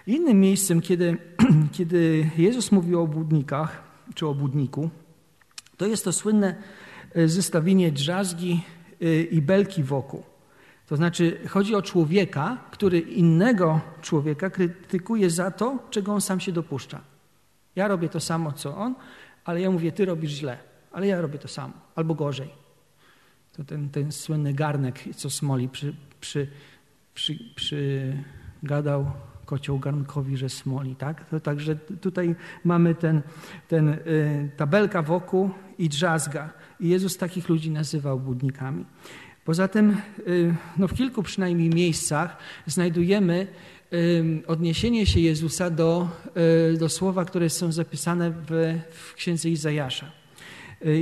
Innym 0.06 0.40
miejscem, 0.40 0.80
kiedy, 0.80 1.16
kiedy 1.76 2.30
Jezus 2.38 2.72
mówił 2.72 3.00
o 3.00 3.02
obłudnikach, 3.02 3.82
czy 4.14 4.26
o 4.26 4.30
obłudniku, 4.30 4.90
to 5.76 5.86
jest 5.86 6.04
to 6.04 6.12
słynne 6.12 6.54
e, 7.14 7.28
zestawienie 7.28 7.92
drzazgi 7.92 8.60
e, 9.00 9.22
i 9.22 9.42
belki 9.42 9.82
wokół. 9.82 10.22
To 10.86 10.96
znaczy, 10.96 11.38
chodzi 11.48 11.74
o 11.74 11.82
człowieka, 11.82 12.58
który 12.70 12.98
innego 12.98 13.80
człowieka 14.02 14.50
krytykuje 14.50 15.30
za 15.30 15.50
to, 15.50 15.78
czego 15.90 16.12
on 16.14 16.20
sam 16.20 16.40
się 16.40 16.52
dopuszcza. 16.52 17.00
Ja 17.76 17.88
robię 17.88 18.08
to 18.08 18.20
samo, 18.20 18.52
co 18.52 18.76
on, 18.76 18.94
ale 19.44 19.60
ja 19.60 19.70
mówię, 19.70 19.92
ty 19.92 20.04
robisz 20.04 20.30
źle, 20.30 20.58
ale 20.92 21.06
ja 21.06 21.20
robię 21.20 21.38
to 21.38 21.48
samo, 21.48 21.74
albo 21.94 22.14
gorzej. 22.14 22.67
To 23.58 23.64
ten, 23.64 23.88
ten 23.88 24.12
słynny 24.12 24.54
garnek, 24.54 25.04
co 25.16 25.30
smoli 25.30 25.68
przy, 25.68 25.94
przy, 26.20 26.48
przy, 27.14 27.38
przygadał 27.54 29.10
kocioł 29.44 29.78
garnkowi, 29.78 30.36
że 30.36 30.48
smoli. 30.48 30.96
Tak? 30.96 31.24
To 31.24 31.40
także 31.40 31.76
tutaj 31.76 32.34
mamy 32.64 32.94
ten, 32.94 33.22
ten 33.68 33.88
y, 33.88 34.50
tabelka 34.56 35.02
wokół 35.02 35.50
i 35.78 35.88
drzazga. 35.88 36.52
I 36.80 36.88
Jezus 36.88 37.16
takich 37.16 37.48
ludzi 37.48 37.70
nazywał 37.70 38.20
budnikami. 38.20 38.84
Poza 39.44 39.68
tym 39.68 39.96
y, 40.28 40.54
no 40.76 40.88
w 40.88 40.94
kilku 40.94 41.22
przynajmniej 41.22 41.70
miejscach 41.70 42.36
znajdujemy 42.66 43.46
y, 43.92 44.42
odniesienie 44.46 45.06
się 45.06 45.20
Jezusa 45.20 45.70
do, 45.70 46.08
y, 46.74 46.78
do 46.78 46.88
słowa, 46.88 47.24
które 47.24 47.50
są 47.50 47.72
zapisane 47.72 48.30
w, 48.30 48.78
w 48.90 49.14
księdze 49.14 49.48
Izajasza. 49.48 50.10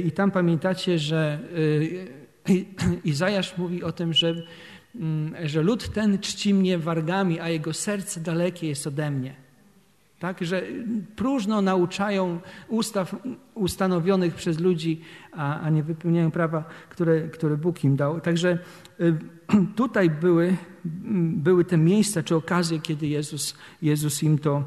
I 0.05 0.13
tam 0.13 0.31
pamiętacie, 0.31 0.99
że 0.99 1.41
Izajasz 3.05 3.59
mówi 3.59 3.83
o 3.83 3.93
tym, 3.93 4.13
że, 4.13 4.35
mm, 4.95 5.49
że 5.49 5.63
lud 5.63 5.89
ten 5.89 6.19
czci 6.19 6.55
mnie 6.55 6.79
wargami, 6.79 7.41
a 7.41 7.49
jego 7.49 7.73
serce 7.73 8.21
dalekie 8.21 8.69
jest 8.69 8.87
ode 8.87 9.11
mnie. 9.11 9.47
Tak, 10.19 10.45
że 10.45 10.63
próżno 11.17 11.63
nauczają 11.63 12.41
ustaw 12.69 13.17
ustanowionych 13.55 14.35
przez 14.35 14.61
ludzi, 14.61 15.01
a, 15.33 15.61
a 15.61 15.71
nie 15.71 15.83
wypełniają 15.83 16.31
prawa, 16.31 16.65
które, 16.89 17.29
które 17.29 17.57
Bóg 17.57 17.85
im 17.85 17.97
dał. 17.97 18.21
Także 18.21 18.59
y, 19.01 19.15
tutaj 19.77 20.11
były, 20.11 20.57
były 21.35 21.65
te 21.65 21.77
miejsca 21.77 22.23
czy 22.23 22.37
okazje, 22.37 22.81
kiedy 22.81 23.07
Jezus, 23.07 23.55
Jezus 23.83 24.23
im 24.23 24.39
to 24.39 24.65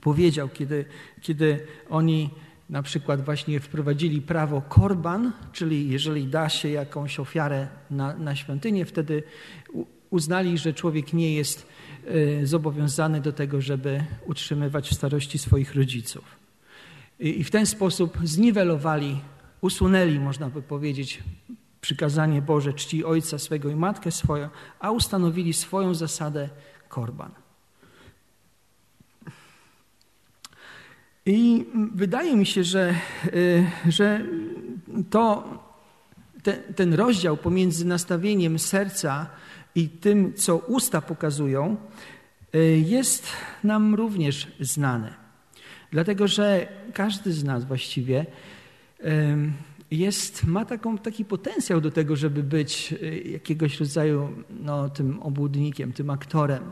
powiedział, 0.00 0.48
kiedy, 0.48 0.84
kiedy 1.20 1.66
oni 1.90 2.30
na 2.70 2.82
przykład 2.82 3.24
właśnie 3.24 3.60
wprowadzili 3.60 4.22
prawo 4.22 4.62
korban, 4.62 5.32
czyli 5.52 5.90
jeżeli 5.90 6.26
da 6.26 6.48
się 6.48 6.68
jakąś 6.68 7.20
ofiarę 7.20 7.68
na, 7.90 8.14
na 8.14 8.36
świątynię, 8.36 8.84
wtedy 8.84 9.22
uznali, 10.10 10.58
że 10.58 10.74
człowiek 10.74 11.12
nie 11.12 11.34
jest 11.34 11.66
y, 12.10 12.46
zobowiązany 12.46 13.20
do 13.20 13.32
tego, 13.32 13.60
żeby 13.60 14.04
utrzymywać 14.26 14.88
w 14.88 14.94
starości 14.94 15.38
swoich 15.38 15.74
rodziców. 15.74 16.24
I 17.18 17.44
w 17.44 17.50
ten 17.50 17.66
sposób 17.66 18.18
zniwelowali, 18.24 19.20
usunęli, 19.60 20.18
można 20.18 20.50
by 20.50 20.62
powiedzieć, 20.62 21.22
przykazanie 21.80 22.42
Boże 22.42 22.72
czci 22.72 23.04
ojca 23.04 23.38
swego 23.38 23.70
i 23.70 23.76
matkę 23.76 24.10
swoją, 24.10 24.48
a 24.80 24.90
ustanowili 24.90 25.52
swoją 25.52 25.94
zasadę 25.94 26.48
korban. 26.88 27.45
I 31.26 31.64
wydaje 31.94 32.36
mi 32.36 32.46
się, 32.46 32.64
że, 32.64 32.94
y, 33.34 33.66
że 33.88 34.26
to, 35.10 35.44
ten, 36.42 36.56
ten 36.76 36.94
rozdział 36.94 37.36
pomiędzy 37.36 37.84
nastawieniem 37.84 38.58
serca 38.58 39.26
i 39.74 39.88
tym, 39.88 40.34
co 40.34 40.56
usta 40.56 41.00
pokazują, 41.00 41.76
y, 42.54 42.82
jest 42.86 43.26
nam 43.64 43.94
również 43.94 44.52
znany. 44.60 45.14
Dlatego, 45.90 46.28
że 46.28 46.68
każdy 46.92 47.32
z 47.32 47.44
nas 47.44 47.64
właściwie 47.64 48.26
jest, 49.90 50.44
ma 50.44 50.64
taką, 50.64 50.98
taki 50.98 51.24
potencjał 51.24 51.80
do 51.80 51.90
tego, 51.90 52.16
żeby 52.16 52.42
być 52.42 52.92
y, 53.02 53.22
jakiegoś 53.30 53.80
rodzaju 53.80 54.28
no, 54.50 54.88
tym 54.88 55.22
obłudnikiem, 55.22 55.92
tym 55.92 56.10
aktorem. 56.10 56.62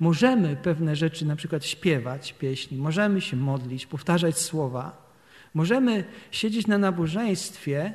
Możemy 0.00 0.56
pewne 0.56 0.96
rzeczy 0.96 1.26
na 1.26 1.36
przykład 1.36 1.66
śpiewać 1.66 2.32
pieśni, 2.32 2.78
możemy 2.78 3.20
się 3.20 3.36
modlić, 3.36 3.86
powtarzać 3.86 4.38
słowa, 4.38 5.10
możemy 5.54 6.04
siedzieć 6.30 6.66
na 6.66 6.78
nabożeństwie, 6.78 7.92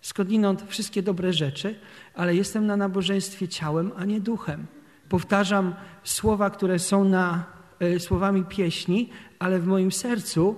skądinąd 0.00 0.64
wszystkie 0.68 1.02
dobre 1.02 1.32
rzeczy, 1.32 1.74
ale 2.14 2.34
jestem 2.34 2.66
na 2.66 2.76
nabożeństwie 2.76 3.48
ciałem, 3.48 3.92
a 3.96 4.04
nie 4.04 4.20
duchem. 4.20 4.66
Powtarzam 5.08 5.74
słowa, 6.04 6.50
które 6.50 6.78
są 6.78 7.04
na, 7.04 7.44
y, 7.82 8.00
słowami 8.00 8.44
pieśni, 8.44 9.10
ale 9.38 9.58
w 9.58 9.66
moim 9.66 9.92
sercu 9.92 10.56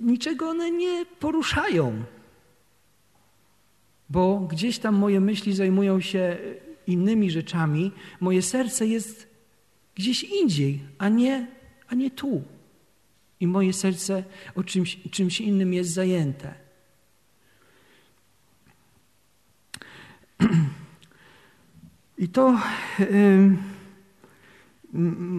niczego 0.00 0.48
one 0.48 0.70
nie 0.70 1.06
poruszają. 1.20 2.04
Bo 4.10 4.40
gdzieś 4.40 4.78
tam 4.78 4.94
moje 4.94 5.20
myśli 5.20 5.54
zajmują 5.54 6.00
się 6.00 6.36
innymi 6.86 7.30
rzeczami, 7.30 7.92
moje 8.20 8.42
serce 8.42 8.86
jest 8.86 9.27
gdzieś 9.98 10.24
indziej, 10.24 10.80
a 10.98 11.08
nie, 11.08 11.46
a 11.88 11.94
nie 11.94 12.10
tu. 12.10 12.42
I 13.40 13.46
moje 13.46 13.72
serce 13.72 14.24
o 14.54 14.64
czymś, 14.64 14.98
czymś 15.10 15.40
innym 15.40 15.74
jest 15.74 15.90
zajęte. 15.90 16.54
I 22.18 22.28
to. 22.28 22.60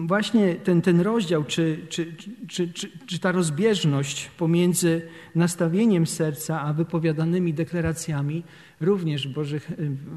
Właśnie 0.06 0.54
ten, 0.54 0.82
ten 0.82 1.00
rozdział, 1.00 1.44
czy, 1.44 1.86
czy, 1.88 2.16
czy, 2.48 2.72
czy, 3.06 3.18
ta 3.18 3.32
rozbieżność 3.32 4.30
pomiędzy 4.38 5.08
nastawieniem 5.34 6.06
serca 6.06 6.60
a 6.60 6.72
wypowiadanymi 6.72 7.54
deklaracjami 7.54 8.42
również 8.80 9.28
w, 9.28 9.32
Bożych, 9.32 9.70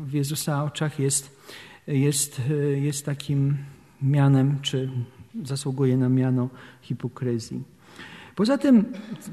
w 0.06 0.14
Jezusa 0.14 0.64
oczach 0.64 1.00
jest, 1.00 1.40
jest, 1.88 2.42
jest 2.76 3.06
takim 3.06 3.58
mianem, 4.04 4.62
czy 4.62 4.90
zasługuje 5.44 5.98
na 5.98 6.10
miano 6.10 6.50
hipokryzji. 6.82 7.64
Poza 8.36 8.58
tym 8.58 8.86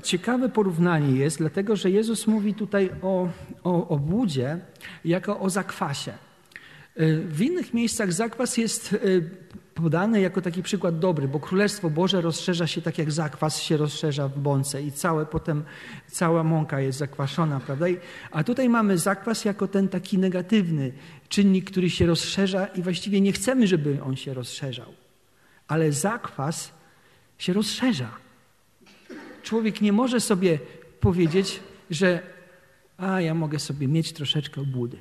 ciekawe 0.03 0.49
porównanie 0.49 1.17
jest, 1.17 1.39
dlatego 1.39 1.77
że 1.77 1.91
Jezus 1.91 2.27
mówi 2.27 2.55
tutaj 2.55 2.91
o, 3.03 3.29
o 3.65 3.89
obłudzie 3.89 4.59
jako 5.05 5.41
o 5.41 5.51
zakwasie. 5.51 6.13
W 7.27 7.41
innych 7.41 7.75
miejscach 7.75 8.13
zakwas 8.13 8.57
jest 8.57 8.97
podany 9.75 10.21
jako 10.21 10.43
taki 10.43 10.63
przykład 10.63 10.99
dobry, 10.99 11.29
bo 11.29 11.41
Królestwo 11.41 11.91
Boże 11.91 12.21
rozszerza 12.21 12.67
się 12.67 12.83
tak 12.83 12.99
jak 12.99 13.13
zakwas 13.13 13.61
się 13.61 13.77
rozszerza 13.77 14.29
w 14.29 14.39
bące 14.39 14.83
i 14.83 14.93
całe 14.93 15.27
potem 15.27 15.63
cała 16.07 16.45
mąka 16.45 16.81
jest 16.81 16.99
zakwaszona, 16.99 17.61
prawda? 17.61 17.87
A 18.31 18.45
tutaj 18.45 18.69
mamy 18.69 18.99
zakwas 18.99 19.45
jako 19.45 19.69
ten 19.69 19.89
taki 19.89 20.19
negatywny 20.19 20.93
czynnik, 21.31 21.71
który 21.71 21.91
się 21.91 22.07
rozszerza 22.07 22.67
i 22.67 22.83
właściwie 22.83 23.21
nie 23.21 23.33
chcemy, 23.33 23.67
żeby 23.67 24.03
on 24.03 24.17
się 24.17 24.35
rozszerzał. 24.35 24.93
Ale 25.69 25.93
zakwas 25.93 26.73
się 27.39 27.53
rozszerza. 27.53 28.11
Człowiek 29.43 29.81
nie 29.81 29.93
może 29.93 30.21
sobie 30.21 30.59
powiedzieć, 31.01 31.61
że 31.91 32.23
a 32.97 33.21
ja 33.21 33.35
mogę 33.35 33.59
sobie 33.59 33.89
mieć 33.89 34.13
troszeczkę 34.13 34.61
obłudy. 34.61 34.99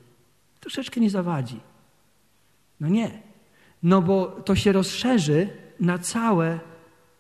Troszeczkę 0.60 1.02
nie 1.02 1.10
zawadzi. 1.10 1.60
No 2.80 2.88
nie. 2.88 3.22
No 3.84 4.02
bo 4.02 4.26
to 4.28 4.56
się 4.56 4.72
rozszerzy 4.72 5.50
na 5.80 5.98
całe 5.98 6.60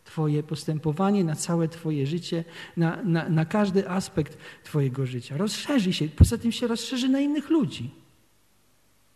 Twoje 0.03 0.43
postępowanie, 0.43 1.23
na 1.23 1.35
całe 1.35 1.67
Twoje 1.67 2.07
życie, 2.07 2.43
na, 2.77 3.03
na, 3.03 3.29
na 3.29 3.45
każdy 3.45 3.89
aspekt 3.89 4.37
Twojego 4.63 5.05
życia. 5.05 5.37
Rozszerzy 5.37 5.93
się, 5.93 6.07
poza 6.07 6.37
tym 6.37 6.51
się 6.51 6.67
rozszerzy 6.67 7.09
na 7.09 7.19
innych 7.19 7.49
ludzi. 7.49 7.91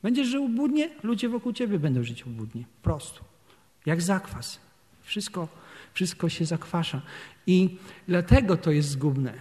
Będziesz 0.03 0.27
żył 0.27 0.45
obłudnie, 0.45 0.89
ludzie 1.03 1.29
wokół 1.29 1.53
Ciebie 1.53 1.79
będą 1.79 2.03
żyć 2.03 2.23
obłudnie. 2.23 2.63
Prosto. 2.81 3.23
Jak 3.85 4.01
zakwas. 4.01 4.59
Wszystko, 5.01 5.47
wszystko 5.93 6.29
się 6.29 6.45
zakwasza. 6.45 7.01
I 7.47 7.77
dlatego 8.07 8.57
to 8.57 8.71
jest 8.71 8.89
zgubne. 8.89 9.33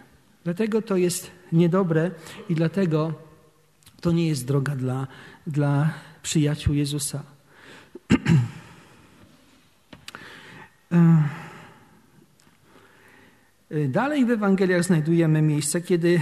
Dlatego 0.44 0.82
to 0.82 0.96
jest 0.96 1.30
niedobre 1.52 2.10
i 2.48 2.54
dlatego 2.54 3.14
to 4.00 4.12
nie 4.12 4.28
jest 4.28 4.46
droga 4.46 4.76
dla, 4.76 5.06
dla 5.46 5.94
przyjaciół 6.22 6.74
Jezusa. 6.74 7.22
E, 13.70 13.88
dalej 13.88 14.26
w 14.26 14.30
Ewangeliach 14.30 14.84
znajdujemy 14.84 15.42
miejsce, 15.42 15.80
kiedy 15.80 16.20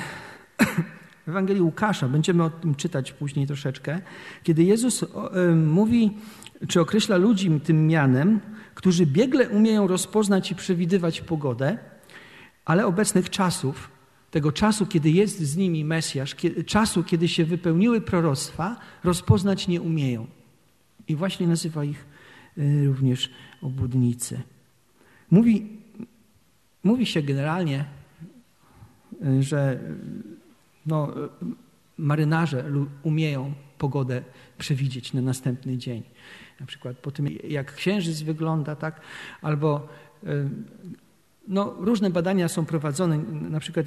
Ewangelii 1.30 1.62
Łukasza, 1.62 2.08
będziemy 2.08 2.44
o 2.44 2.50
tym 2.50 2.74
czytać 2.74 3.12
później 3.12 3.46
troszeczkę, 3.46 4.00
kiedy 4.42 4.64
Jezus 4.64 5.02
e, 5.02 5.06
mówi, 5.54 6.10
czy 6.68 6.80
określa 6.80 7.16
ludzi 7.16 7.60
tym 7.64 7.86
mianem, 7.86 8.40
którzy 8.74 9.06
biegle 9.06 9.48
umieją 9.48 9.86
rozpoznać 9.86 10.50
i 10.50 10.54
przewidywać 10.54 11.20
pogodę, 11.20 11.78
ale 12.64 12.86
obecnych 12.86 13.30
czasów, 13.30 13.90
tego 14.30 14.52
czasu, 14.52 14.86
kiedy 14.86 15.10
jest 15.10 15.40
z 15.40 15.56
nimi 15.56 15.84
Mesjasz, 15.84 16.36
czasu, 16.66 17.04
kiedy 17.04 17.28
się 17.28 17.44
wypełniły 17.44 18.00
proroctwa, 18.00 18.76
rozpoznać 19.04 19.68
nie 19.68 19.80
umieją. 19.80 20.26
I 21.08 21.16
właśnie 21.16 21.46
nazywa 21.46 21.84
ich 21.84 22.06
y, 22.58 22.86
również 22.86 23.30
obłudnicy. 23.62 24.40
Mówi, 25.30 25.78
mówi 26.84 27.06
się 27.06 27.22
generalnie, 27.22 27.84
y, 29.24 29.42
że 29.42 29.80
no, 30.90 31.14
marynarze 31.98 32.64
umieją 33.02 33.52
pogodę 33.78 34.22
przewidzieć 34.58 35.12
na 35.12 35.22
następny 35.22 35.78
dzień. 35.78 36.02
Na 36.60 36.66
przykład 36.66 36.96
po 36.96 37.10
tym, 37.10 37.28
jak 37.48 37.74
księżyc 37.74 38.22
wygląda, 38.22 38.76
tak? 38.76 39.00
Albo 39.42 39.88
no, 41.48 41.74
różne 41.78 42.10
badania 42.10 42.48
są 42.48 42.66
prowadzone, 42.66 43.18
na 43.50 43.60
przykład 43.60 43.86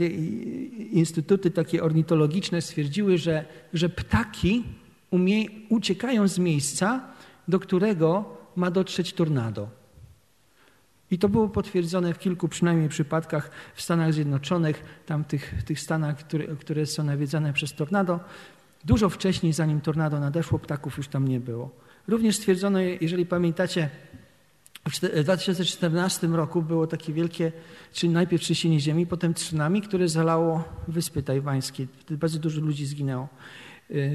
instytuty 0.92 1.52
takie 1.52 1.84
ornitologiczne 1.84 2.62
stwierdziły, 2.62 3.18
że, 3.18 3.46
że 3.74 3.90
ptaki 3.90 4.64
umie, 5.12 5.46
uciekają 5.70 6.28
z 6.28 6.40
miejsca, 6.40 7.02
do 7.48 7.60
którego 7.60 8.38
ma 8.56 8.72
dotrzeć 8.72 9.14
tornado. 9.14 9.83
I 11.14 11.18
to 11.18 11.30
było 11.30 11.50
potwierdzone 11.50 12.14
w 12.14 12.20
kilku 12.20 12.48
przynajmniej 12.48 12.90
przypadkach 12.90 13.52
w 13.76 13.82
Stanach 13.82 14.14
Zjednoczonych, 14.14 14.84
tam 15.06 15.24
tych, 15.24 15.64
tych 15.64 15.80
Stanach, 15.80 16.18
które, 16.18 16.48
które 16.56 16.86
są 16.86 17.04
nawiedzane 17.04 17.54
przez 17.54 17.74
tornado. 17.74 18.20
Dużo 18.86 19.10
wcześniej, 19.10 19.54
zanim 19.54 19.82
tornado 19.82 20.20
nadeszło, 20.20 20.60
ptaków 20.60 20.98
już 20.98 21.08
tam 21.08 21.28
nie 21.28 21.40
było. 21.40 21.72
Również 22.08 22.36
stwierdzono, 22.36 22.80
jeżeli 22.80 23.26
pamiętacie, 23.26 23.90
w 24.90 25.24
2014 25.24 26.28
roku 26.28 26.62
było 26.62 26.88
takie 26.88 27.14
wielkie, 27.14 27.52
czyli 27.92 28.14
najpierw 28.14 28.44
trzęsienie 28.44 28.80
ziemi, 28.80 29.08
potem 29.08 29.34
tsunami, 29.34 29.82
które 29.82 30.08
zalało 30.08 30.64
wyspy 30.88 31.24
tajwańskie. 31.24 31.88
Wtedy 32.00 32.18
bardzo 32.18 32.40
dużo 32.40 32.62
ludzi 32.62 32.86
zginęło. 32.86 33.28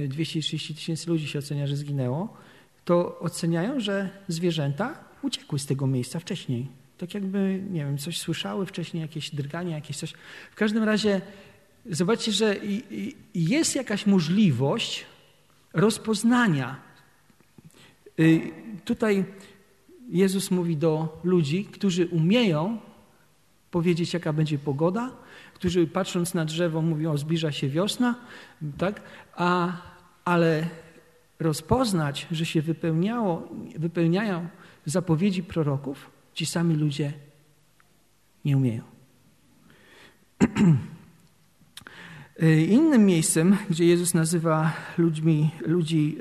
230 0.09 0.73
y, 0.73 0.77
tysięcy 0.77 1.11
ludzi 1.11 1.27
się 1.27 1.39
ocenia, 1.39 1.67
że 1.67 1.77
zginęło. 1.77 2.37
To 2.85 3.19
oceniają, 3.19 3.81
że 3.81 4.11
zwierzęta 4.29 5.05
uciekły 5.23 5.59
z 5.59 5.67
tego 5.67 5.87
miejsca 5.87 6.19
wcześniej. 6.19 6.78
Tak 6.99 7.15
jakby, 7.15 7.63
nie 7.71 7.85
wiem, 7.85 7.99
coś 7.99 8.19
słyszały 8.19 8.67
wcześniej, 8.67 9.01
jakieś 9.01 9.35
drgania, 9.35 9.75
jakieś 9.75 9.97
coś. 9.97 10.13
W 10.51 10.55
każdym 10.55 10.85
razie 10.85 11.21
zobaczcie, 11.91 12.33
że 12.33 12.57
jest 13.35 13.77
jakaś 13.77 14.07
możliwość 14.07 15.07
rozpoznania. 15.73 16.81
Y, 18.21 18.41
tutaj 18.85 19.25
Jezus 20.09 20.51
mówi 20.51 20.77
do 20.77 21.21
ludzi, 21.25 21.65
którzy 21.65 22.07
umieją 22.07 22.79
powiedzieć, 23.71 24.15
jaka 24.15 24.33
będzie 24.33 24.59
pogoda, 24.59 25.11
którzy 25.55 25.87
patrząc 25.87 26.35
na 26.35 26.45
drzewo 26.45 26.83
mówią, 26.83 27.17
zbliża 27.17 27.53
się 27.53 27.69
wiosna, 27.69 28.15
tak? 28.79 29.03
A, 29.35 29.73
ale 30.25 30.69
rozpoznać, 31.41 32.27
że 32.31 32.47
się 32.47 32.63
wypełniało, 32.63 33.49
wypełniają 33.77 34.49
zapowiedzi 34.85 35.43
proroków, 35.43 36.11
ci 36.39 36.47
sami 36.47 36.75
ludzie 36.75 37.13
nie 38.45 38.57
umieją. 38.57 38.83
Innym 42.69 43.07
miejscem, 43.07 43.57
gdzie 43.71 43.87
Jezus 43.87 44.15
nazywa 44.15 44.73
ludźmi, 44.99 45.51
ludzi 45.67 46.19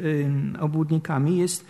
obłudnikami, 0.59 1.37
jest 1.37 1.65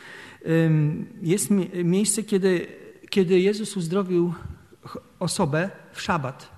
jest 1.21 1.49
miejsce, 1.83 2.23
kiedy, 2.23 2.67
kiedy 3.10 3.39
Jezus 3.39 3.77
uzdrowił 3.77 4.33
osobę 5.19 5.69
w 5.91 6.01
szabat. 6.01 6.51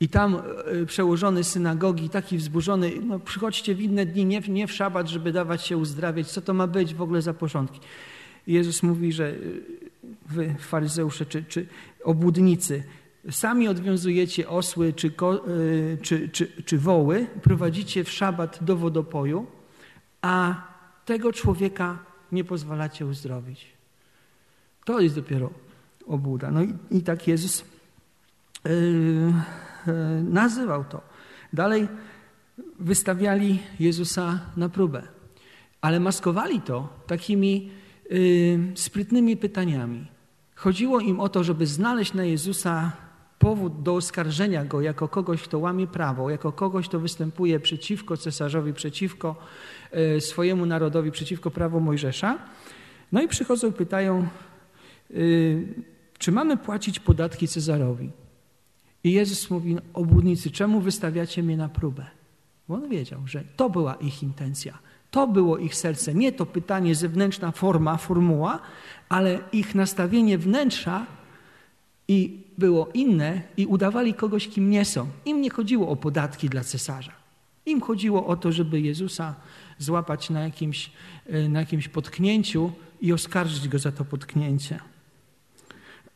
I 0.00 0.08
tam 0.08 0.36
e, 0.36 0.86
przełożony 0.86 1.44
synagogi, 1.44 2.08
taki 2.08 2.38
wzburzony, 2.38 2.92
no 3.06 3.18
przychodźcie 3.18 3.74
w 3.74 3.80
inne 3.80 4.06
dni, 4.06 4.24
nie, 4.24 4.40
nie 4.40 4.66
w 4.66 4.72
szabat, 4.72 5.08
żeby 5.08 5.32
dawać 5.32 5.66
się 5.66 5.76
uzdrawiać. 5.76 6.30
Co 6.30 6.42
to 6.42 6.54
ma 6.54 6.66
być 6.66 6.94
w 6.94 7.02
ogóle 7.02 7.22
za 7.22 7.34
porządki? 7.34 7.80
Jezus 8.46 8.82
mówi, 8.82 9.12
że 9.12 9.28
e, 9.28 9.36
wy, 10.28 10.54
faryzeusze 10.58 11.26
czy, 11.26 11.44
czy 11.44 11.66
obłudnicy, 12.04 12.84
sami 13.30 13.68
odwiązujecie 13.68 14.48
osły 14.48 14.92
czy, 14.92 15.08
e, 15.08 15.12
czy, 15.96 16.28
czy, 16.28 16.62
czy 16.64 16.78
woły, 16.78 17.26
prowadzicie 17.42 18.04
w 18.04 18.10
szabat 18.10 18.58
do 18.64 18.76
wodopoju, 18.76 19.46
a 20.22 20.54
tego 21.04 21.32
człowieka 21.32 21.98
nie 22.32 22.44
pozwalacie 22.44 23.06
uzdrowić. 23.06 23.66
To 24.84 25.00
jest 25.00 25.14
dopiero 25.14 25.50
obłuda. 26.06 26.50
No 26.50 26.62
i, 26.62 26.74
i 26.90 27.02
tak 27.02 27.28
Jezus 27.28 27.64
yy, 28.64 28.72
nazywał 30.22 30.84
to. 30.84 31.00
Dalej 31.52 31.88
wystawiali 32.78 33.58
Jezusa 33.80 34.40
na 34.56 34.68
próbę, 34.68 35.02
ale 35.80 36.00
maskowali 36.00 36.60
to 36.60 36.88
takimi 37.06 37.70
sprytnymi 38.74 39.36
pytaniami. 39.36 40.06
Chodziło 40.54 41.00
im 41.00 41.20
o 41.20 41.28
to, 41.28 41.44
żeby 41.44 41.66
znaleźć 41.66 42.14
na 42.14 42.24
Jezusa 42.24 42.92
powód 43.38 43.82
do 43.82 43.94
oskarżenia 43.94 44.64
go 44.64 44.80
jako 44.80 45.08
kogoś, 45.08 45.42
kto 45.42 45.58
łamie 45.58 45.86
prawo, 45.86 46.30
jako 46.30 46.52
kogoś, 46.52 46.88
kto 46.88 47.00
występuje 47.00 47.60
przeciwko 47.60 48.16
cesarzowi, 48.16 48.72
przeciwko 48.72 49.36
e, 49.90 50.20
swojemu 50.20 50.66
narodowi, 50.66 51.10
przeciwko 51.10 51.50
prawu 51.50 51.80
Mojżesza. 51.80 52.38
No 53.12 53.22
i 53.22 53.28
przychodzą 53.28 53.72
pytają, 53.72 54.28
y, 55.10 55.84
czy 56.18 56.32
mamy 56.32 56.56
płacić 56.56 57.00
podatki 57.00 57.48
Cezarowi? 57.48 58.10
I 59.04 59.12
Jezus 59.12 59.50
mówi, 59.50 59.76
obłudnicy, 59.94 60.50
czemu 60.50 60.80
wystawiacie 60.80 61.42
mnie 61.42 61.56
na 61.56 61.68
próbę? 61.68 62.06
Bo 62.68 62.74
on 62.74 62.88
wiedział, 62.88 63.20
że 63.26 63.44
to 63.56 63.70
była 63.70 63.94
ich 63.94 64.22
intencja. 64.22 64.78
To 65.12 65.26
było 65.26 65.58
ich 65.58 65.74
serce. 65.74 66.14
Nie 66.14 66.32
to 66.32 66.46
pytanie, 66.46 66.94
zewnętrzna 66.94 67.52
forma, 67.52 67.96
formuła, 67.96 68.58
ale 69.08 69.38
ich 69.52 69.74
nastawienie 69.74 70.38
wnętrza 70.38 71.06
i 72.08 72.40
było 72.58 72.88
inne 72.94 73.42
i 73.56 73.66
udawali 73.66 74.14
kogoś, 74.14 74.48
kim 74.48 74.70
nie 74.70 74.84
są. 74.84 75.08
Im 75.24 75.40
nie 75.40 75.50
chodziło 75.50 75.88
o 75.88 75.96
podatki 75.96 76.48
dla 76.48 76.64
cesarza. 76.64 77.12
Im 77.66 77.80
chodziło 77.80 78.26
o 78.26 78.36
to, 78.36 78.52
żeby 78.52 78.80
Jezusa 78.80 79.34
złapać 79.78 80.30
na 80.30 80.40
jakimś, 80.40 80.90
e, 81.26 81.48
na 81.48 81.60
jakimś 81.60 81.88
potknięciu 81.88 82.72
i 83.00 83.12
oskarżyć 83.12 83.68
go 83.68 83.78
za 83.78 83.92
to 83.92 84.04
potknięcie. 84.04 84.80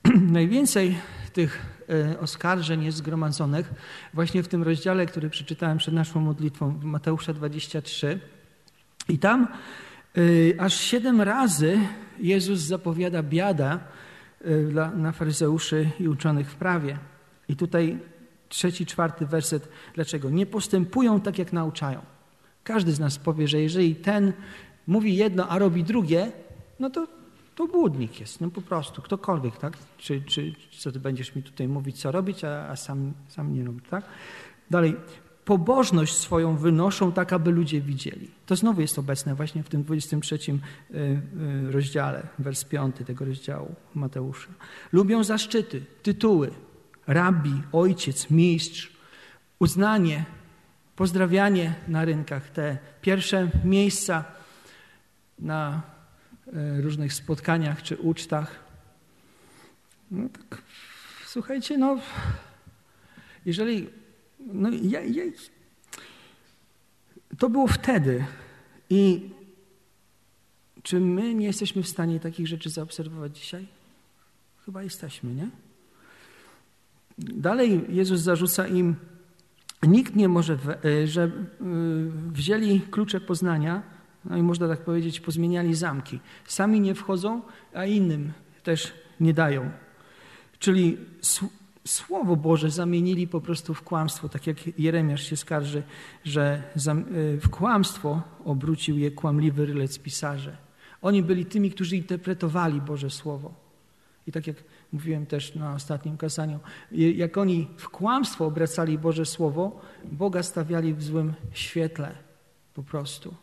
Najwięcej 0.39 0.97
tych 1.33 1.67
e, 1.89 2.21
oskarżeń 2.21 2.85
jest 2.85 2.99
zgromadzonych 2.99 3.75
właśnie 4.15 4.43
w 4.43 4.49
tym 4.49 4.63
rozdziale, 4.63 5.07
który 5.07 5.31
przeczytałem 5.31 5.79
przed 5.79 5.95
naszą 5.95 6.21
modlitwą, 6.21 6.81
Mateusza 6.83 7.33
23. 7.33 8.21
I 9.09 9.19
tam 9.19 9.49
e, 10.17 10.61
aż 10.61 10.75
siedem 10.81 11.21
razy 11.21 11.79
Jezus 12.19 12.61
zapowiada 12.61 13.23
biada 13.23 13.81
Y, 14.47 14.69
dla, 14.71 14.91
na 14.91 15.13
faryzeuszy 15.13 15.91
i 16.01 16.09
uczonych 16.09 16.51
w 16.51 16.57
prawie. 16.57 16.99
I 17.49 17.57
tutaj 17.57 17.99
trzeci, 18.49 18.87
czwarty 18.87 19.27
werset. 19.27 19.69
Dlaczego? 19.95 20.31
Nie 20.31 20.47
postępują 20.47 21.21
tak, 21.21 21.39
jak 21.39 21.53
nauczają. 21.53 22.01
Każdy 22.65 22.93
z 22.93 23.01
nas 23.01 23.19
powie, 23.19 23.49
że 23.49 23.61
jeżeli 23.61 23.97
ten 23.97 24.33
mówi 24.87 25.17
jedno, 25.17 25.49
a 25.49 25.59
robi 25.59 25.85
drugie, 25.85 26.33
no 26.81 26.91
to, 26.91 27.07
to 27.55 27.67
błudnik 27.67 28.21
jest, 28.21 28.41
no 28.41 28.51
po 28.51 28.63
prostu, 28.63 29.03
ktokolwiek, 29.03 29.57
tak? 29.57 29.79
Czy, 29.99 30.23
czy, 30.23 30.53
czy 30.71 30.81
co 30.81 30.93
ty 30.93 31.01
będziesz 31.01 31.35
mi 31.35 31.43
tutaj 31.43 31.69
mówić, 31.69 32.01
co 32.01 32.13
robić, 32.13 32.45
a, 32.45 32.69
a 32.69 32.77
sam, 32.77 33.13
sam 33.29 33.55
nie 33.55 33.65
robić, 33.65 33.85
tak? 33.91 34.05
Dalej, 34.71 34.97
pobożność 35.47 36.17
swoją 36.17 36.57
wynoszą 36.57 37.13
tak, 37.13 37.33
aby 37.33 37.51
ludzie 37.51 37.81
widzieli. 37.81 38.31
To 38.47 38.57
znowu 38.57 38.81
jest 38.81 38.99
obecne 38.99 39.35
właśnie 39.35 39.63
w 39.63 39.69
tym 39.69 39.83
23 39.83 40.35
y, 40.35 40.59
y, 41.69 41.73
rozdziale, 41.73 42.27
wers 42.39 42.65
5 42.65 42.97
tego 43.07 43.25
rozdziału 43.25 43.75
Mateusza. 43.95 44.49
Lubią 44.93 45.25
zaszczyty, 45.25 45.85
tytuły, 46.03 46.51
rabbi, 47.07 47.63
ojciec, 47.73 48.31
mistrz, 48.31 48.93
uznanie, 49.59 50.25
pozdrawianie 50.97 51.75
na 51.89 52.05
rynkach, 52.05 52.51
te 52.51 52.79
pierwsze 53.03 53.51
miejsca 53.65 54.25
na 55.39 55.83
y, 56.47 56.83
różnych 56.83 57.13
spotkaniach 57.13 57.83
czy 57.83 57.97
ucztach. 57.97 58.65
No 60.11 60.29
tak, 60.29 60.63
słuchajcie, 61.27 61.79
no, 61.79 61.99
jeżeli 63.45 64.06
no, 64.47 64.71
ja, 64.83 65.01
ja, 65.01 65.23
to 67.39 67.51
było 67.51 67.67
wtedy. 67.67 68.25
I 68.91 69.31
czy 70.83 71.01
my 71.01 71.35
nie 71.35 71.47
jesteśmy 71.47 71.83
w 71.83 71.89
stanie 71.89 72.21
takich 72.21 72.49
rzeczy 72.49 72.71
zaobserwować 72.71 73.39
dzisiaj? 73.39 73.67
Chyba 74.65 74.83
jesteśmy, 74.83 75.35
nie? 75.35 75.51
Dalej 77.19 77.85
Jezus 77.89 78.21
zarzuca 78.21 78.69
im, 78.69 78.97
nikt 79.83 80.17
nie 80.17 80.29
może, 80.29 80.59
e, 80.85 81.07
że 81.07 81.23
e, 81.23 81.31
wzięli 82.33 82.81
klucze 82.81 83.21
poznania, 83.21 83.83
no 84.25 84.37
i 84.37 84.43
można 84.43 84.69
tak 84.69 84.85
powiedzieć, 84.85 85.21
pozmieniali 85.21 85.75
zamki. 85.75 86.21
Sami 86.45 86.81
nie 86.81 86.95
wchodzą, 86.95 87.43
a 87.75 87.85
innym 87.85 88.33
też 88.63 88.93
nie 89.21 89.35
dają. 89.35 89.71
Czyli 90.59 90.99
Słowo 91.87 92.37
Boże 92.37 92.71
zamienili 92.71 93.29
po 93.29 93.41
prostu 93.41 93.75
w 93.75 93.83
kłamstwo, 93.83 94.29
tak 94.29 94.47
jak 94.47 94.79
Jeremiasz 94.79 95.23
się 95.23 95.37
skarży, 95.37 95.83
że 96.25 96.63
y, 97.37 97.41
w 97.41 97.49
kłamstwo 97.49 98.23
obrócił 98.45 98.99
je 98.99 99.11
kłamliwy 99.11 99.67
rylec 99.67 99.99
pisarze. 99.99 100.57
Oni 101.03 101.23
byli 101.23 101.47
tymi, 101.47 101.71
którzy 101.71 101.97
interpretowali 101.97 102.81
Boże 102.81 103.11
Słowo. 103.11 103.55
I 104.27 104.33
tak 104.33 104.47
jak 104.47 104.57
mówiłem 104.93 105.27
też 105.27 105.55
na 105.55 105.75
ostatnim 105.75 106.17
kazaniu, 106.17 106.61
jak 106.93 107.39
oni 107.39 107.69
w 107.77 107.89
kłamstwo 107.89 108.47
obracali 108.47 108.99
Boże 108.99 109.27
Słowo, 109.27 109.81
Boga 110.13 110.43
stawiali 110.43 110.95
w 110.95 111.03
złym 111.03 111.35
świetle. 111.53 112.15
po 112.75 112.83
prostu. 112.83 113.35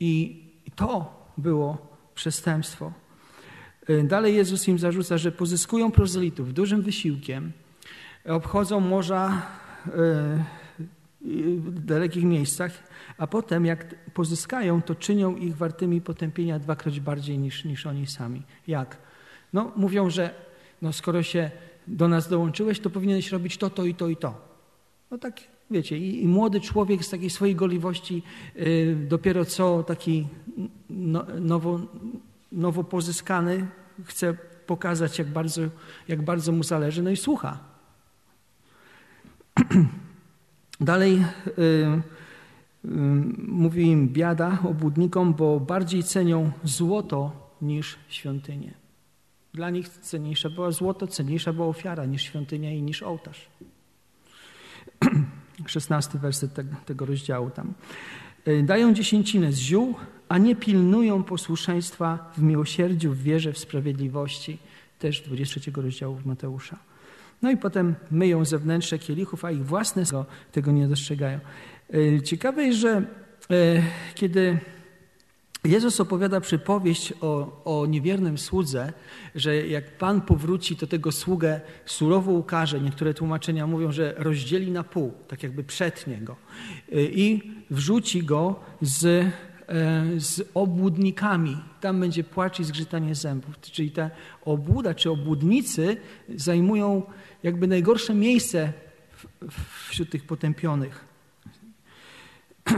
I 0.00 0.42
to 0.76 0.88
było 1.38 1.96
przestępstwo. 2.14 2.92
Y, 3.90 4.04
dalej 4.04 4.36
Jezus 4.36 4.68
im 4.68 4.78
zarzuca, 4.78 5.18
że 5.18 5.32
pozyskują 5.32 5.90
prozelitów 5.90 6.54
dużym 6.54 6.82
wysiłkiem, 6.82 7.52
obchodzą 8.28 8.80
morza 8.80 9.42
y, 9.86 9.90
w 11.56 11.84
dalekich 11.84 12.24
miejscach, 12.24 12.72
a 13.18 13.26
potem 13.26 13.66
jak 13.66 14.10
pozyskają, 14.10 14.82
to 14.82 14.94
czynią 14.94 15.36
ich 15.36 15.56
wartymi 15.56 16.00
potępienia 16.00 16.58
dwakroć 16.58 17.00
bardziej 17.00 17.38
niż, 17.38 17.64
niż 17.64 17.86
oni 17.86 18.06
sami. 18.06 18.42
Jak? 18.66 18.96
No, 19.52 19.72
mówią, 19.76 20.10
że 20.10 20.34
no, 20.82 20.92
skoro 20.92 21.22
się 21.22 21.50
do 21.86 22.08
nas 22.08 22.28
dołączyłeś, 22.28 22.80
to 22.80 22.90
powinieneś 22.90 23.32
robić 23.32 23.56
to, 23.56 23.70
to 23.70 23.84
i 23.84 23.94
to 23.94 24.08
i 24.08 24.16
to. 24.16 24.34
No 25.10 25.18
tak, 25.18 25.40
wiecie, 25.70 25.98
i, 25.98 26.22
i 26.22 26.28
młody 26.28 26.60
człowiek 26.60 27.04
z 27.04 27.10
takiej 27.10 27.30
swojej 27.30 27.54
goliwości 27.54 28.22
yy, 28.56 28.96
dopiero 29.08 29.44
co 29.44 29.82
taki 29.82 30.26
no, 30.90 31.26
nowo, 31.40 31.80
nowo 32.52 32.84
pozyskany 32.84 33.66
chce 34.04 34.34
pokazać, 34.66 35.18
jak 35.18 35.28
bardzo, 35.28 35.62
jak 36.08 36.22
bardzo 36.22 36.52
mu 36.52 36.62
zależy, 36.62 37.02
no 37.02 37.10
i 37.10 37.16
słucha. 37.16 37.73
Dalej 40.80 41.24
y, 41.48 41.62
y, 41.62 42.88
mówi 43.48 43.82
im 43.82 44.08
biada 44.08 44.58
obłudnikom, 44.64 45.34
bo 45.34 45.60
bardziej 45.60 46.02
cenią 46.02 46.52
złoto 46.64 47.50
niż 47.62 47.98
świątynię. 48.08 48.74
Dla 49.54 49.70
nich 49.70 49.88
cenniejsza 49.88 50.50
była 50.50 50.70
złoto, 50.70 51.06
cenniejsza 51.06 51.52
była 51.52 51.66
ofiara 51.66 52.04
niż 52.04 52.22
świątynia 52.22 52.72
i 52.72 52.82
niż 52.82 53.02
ołtarz. 53.02 53.48
Szesnasty 55.66 56.18
werset 56.18 56.54
tego, 56.54 56.76
tego 56.86 57.06
rozdziału 57.06 57.50
tam. 57.50 57.74
Y, 58.48 58.62
dają 58.62 58.94
dziesięcinę 58.94 59.52
z 59.52 59.58
ziół, 59.58 59.94
a 60.28 60.38
nie 60.38 60.56
pilnują 60.56 61.22
posłuszeństwa 61.24 62.32
w 62.36 62.42
miłosierdziu, 62.42 63.12
w 63.12 63.22
wierze, 63.22 63.52
w 63.52 63.58
sprawiedliwości. 63.58 64.58
Też 64.98 65.20
23 65.20 65.70
rozdziału 65.76 66.20
Mateusza. 66.24 66.78
No 67.42 67.50
i 67.50 67.56
potem 67.56 67.94
myją 68.10 68.44
zewnętrzne 68.44 68.98
kielichów, 68.98 69.44
a 69.44 69.50
ich 69.50 69.66
własne 69.66 70.02
tego 70.52 70.72
nie 70.72 70.88
dostrzegają. 70.88 71.40
E, 71.94 72.22
ciekawe 72.22 72.64
jest, 72.64 72.78
że 72.78 72.90
e, 72.90 73.02
kiedy 74.14 74.58
Jezus 75.64 76.00
opowiada 76.00 76.40
przypowieść 76.40 77.12
o, 77.20 77.62
o 77.64 77.86
niewiernym 77.86 78.38
słudze, 78.38 78.92
że 79.34 79.66
jak 79.66 79.98
Pan 79.98 80.20
powróci, 80.20 80.76
to 80.76 80.86
tego 80.86 81.12
sługę 81.12 81.60
surowo 81.86 82.32
ukaże. 82.32 82.80
Niektóre 82.80 83.14
tłumaczenia 83.14 83.66
mówią, 83.66 83.92
że 83.92 84.14
rozdzieli 84.16 84.70
na 84.70 84.84
pół, 84.84 85.12
tak 85.28 85.42
jakby 85.42 85.64
przetnie 85.64 86.16
go 86.16 86.36
e, 86.92 87.02
i 87.02 87.52
wrzuci 87.70 88.22
go 88.22 88.60
z 88.80 89.26
z 90.16 90.50
obłudnikami. 90.54 91.56
Tam 91.80 92.00
będzie 92.00 92.24
płacz 92.24 92.60
i 92.60 92.64
zgrzytanie 92.64 93.14
zębów. 93.14 93.60
Czyli 93.60 93.90
ta 93.90 94.10
obłuda 94.44 94.94
czy 94.94 95.10
obłudnicy 95.10 95.96
zajmują 96.36 97.02
jakby 97.42 97.66
najgorsze 97.66 98.14
miejsce 98.14 98.72
wśród 99.88 100.10
tych 100.10 100.26
potępionych. 100.26 101.04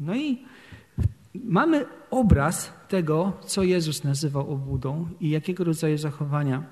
No 0.00 0.14
i 0.14 0.44
mamy 1.34 1.86
obraz 2.10 2.72
tego, 2.88 3.32
co 3.46 3.62
Jezus 3.62 4.04
nazywał 4.04 4.50
obłudą 4.50 5.08
i 5.20 5.30
jakiego 5.30 5.64
rodzaju 5.64 5.98
zachowania. 5.98 6.62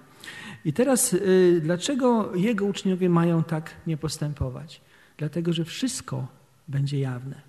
I 0.65 0.73
teraz, 0.73 1.13
y, 1.13 1.61
dlaczego 1.63 2.35
Jego 2.35 2.65
uczniowie 2.65 3.09
mają 3.09 3.45
tak 3.45 3.75
nie 3.87 3.97
postępować? 3.97 4.81
Dlatego, 5.17 5.53
że 5.53 5.65
wszystko 5.65 6.27
będzie 6.69 6.99
jawne, 6.99 7.41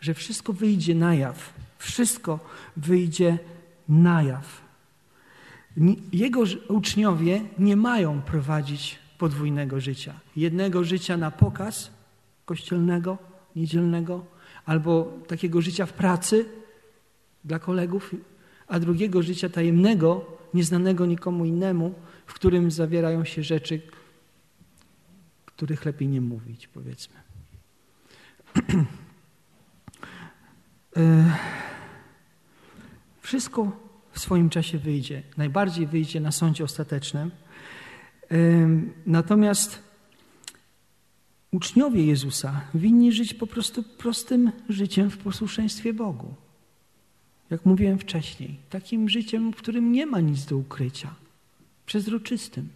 że 0.00 0.14
wszystko 0.14 0.52
wyjdzie 0.52 0.94
na 0.94 1.14
jaw. 1.14 1.52
Wszystko 1.78 2.40
wyjdzie 2.76 3.38
na 3.88 4.22
jaw. 4.22 4.60
Jego 6.12 6.42
uczniowie 6.68 7.40
nie 7.58 7.76
mają 7.76 8.22
prowadzić 8.22 8.98
podwójnego 9.18 9.80
życia. 9.80 10.14
Jednego 10.36 10.84
życia 10.84 11.16
na 11.16 11.30
pokaz 11.30 11.90
kościelnego, 12.44 13.18
niedzielnego, 13.56 14.24
albo 14.66 15.18
takiego 15.26 15.60
życia 15.60 15.86
w 15.86 15.92
pracy 15.92 16.46
dla 17.44 17.58
kolegów, 17.58 18.14
a 18.66 18.80
drugiego 18.80 19.22
życia 19.22 19.48
tajemnego, 19.48 20.38
nieznanego 20.54 21.06
nikomu 21.06 21.44
innemu, 21.44 21.94
w 22.26 22.34
którym 22.34 22.70
zawierają 22.70 23.24
się 23.24 23.42
rzeczy, 23.42 23.80
których 25.46 25.84
lepiej 25.84 26.08
nie 26.08 26.20
mówić, 26.20 26.68
powiedzmy. 26.68 27.16
E, 30.98 31.36
wszystko 33.20 33.72
w 34.12 34.18
swoim 34.18 34.50
czasie 34.50 34.78
wyjdzie. 34.78 35.22
Najbardziej 35.36 35.86
wyjdzie 35.86 36.20
na 36.20 36.32
sądzie 36.32 36.64
ostatecznym. 36.64 37.30
Natomiast 39.06 39.82
uczniowie 41.52 42.06
Jezusa 42.06 42.60
winni 42.74 43.12
żyć 43.12 43.34
po 43.34 43.46
prostu 43.46 43.82
prostym 43.82 44.52
życiem 44.68 45.10
w 45.10 45.18
posłuszeństwie 45.18 45.92
Bogu. 45.92 46.34
Jak 47.50 47.66
mówiłem 47.66 47.98
wcześniej, 47.98 48.58
takim 48.70 49.08
życiem, 49.08 49.52
w 49.52 49.56
którym 49.56 49.92
nie 49.92 50.06
ma 50.06 50.20
nic 50.20 50.44
do 50.44 50.56
ukrycia, 50.56 51.14
przezroczystym, 51.86 52.68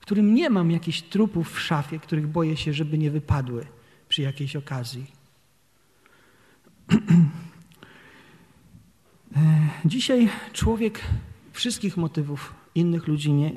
w 0.00 0.02
którym 0.02 0.34
nie 0.34 0.50
mam 0.50 0.70
jakichś 0.70 1.02
trupów 1.02 1.52
w 1.52 1.60
szafie, 1.60 1.98
których 1.98 2.26
boję 2.26 2.56
się, 2.56 2.72
żeby 2.72 2.98
nie 2.98 3.10
wypadły 3.10 3.66
przy 4.08 4.22
jakiejś 4.22 4.56
okazji. 4.56 5.23
Dzisiaj 9.84 10.28
człowiek 10.52 11.00
wszystkich 11.52 11.96
motywów 11.96 12.54
innych 12.74 13.06
ludzi 13.06 13.32
nie, 13.32 13.52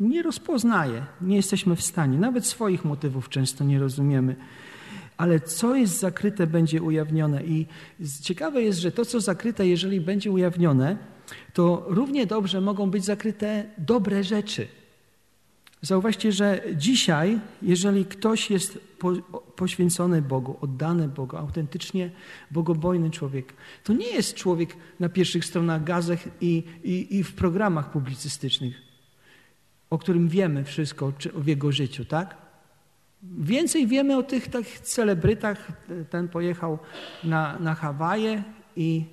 nie 0.00 0.22
rozpoznaje, 0.22 1.06
nie 1.20 1.36
jesteśmy 1.36 1.76
w 1.76 1.82
stanie, 1.82 2.18
nawet 2.18 2.46
swoich 2.46 2.84
motywów 2.84 3.28
często 3.28 3.64
nie 3.64 3.78
rozumiemy. 3.78 4.36
Ale 5.16 5.40
co 5.40 5.74
jest 5.74 5.98
zakryte, 5.98 6.46
będzie 6.46 6.82
ujawnione. 6.82 7.44
I 7.44 7.66
ciekawe 8.22 8.62
jest, 8.62 8.78
że 8.78 8.92
to, 8.92 9.04
co 9.04 9.20
zakryte, 9.20 9.66
jeżeli 9.66 10.00
będzie 10.00 10.30
ujawnione, 10.30 10.96
to 11.52 11.84
równie 11.88 12.26
dobrze 12.26 12.60
mogą 12.60 12.90
być 12.90 13.04
zakryte 13.04 13.64
dobre 13.78 14.24
rzeczy. 14.24 14.68
Zauważcie, 15.82 16.32
że 16.32 16.62
dzisiaj, 16.76 17.38
jeżeli 17.62 18.04
ktoś 18.04 18.50
jest 18.50 18.78
poświęcony 19.56 20.22
Bogu, 20.22 20.56
oddany 20.60 21.08
Bogu, 21.08 21.36
autentycznie 21.36 22.10
bogobojny 22.50 23.10
człowiek, 23.10 23.52
to 23.84 23.92
nie 23.92 24.06
jest 24.06 24.34
człowiek 24.34 24.76
na 25.00 25.08
pierwszych 25.08 25.44
stronach 25.44 25.84
gazet 25.84 26.28
i, 26.40 26.64
i, 26.84 27.16
i 27.16 27.24
w 27.24 27.34
programach 27.34 27.90
publicystycznych, 27.90 28.82
o 29.90 29.98
którym 29.98 30.28
wiemy 30.28 30.64
wszystko 30.64 31.12
w 31.34 31.46
jego 31.46 31.72
życiu, 31.72 32.04
tak? 32.04 32.36
Więcej 33.22 33.86
wiemy 33.86 34.16
o 34.16 34.22
tych 34.22 34.48
tak 34.48 34.66
celebrytach. 34.66 35.72
Ten 36.10 36.28
pojechał 36.28 36.78
na, 37.24 37.58
na 37.58 37.74
Hawaje 37.74 38.42
i 38.76 39.04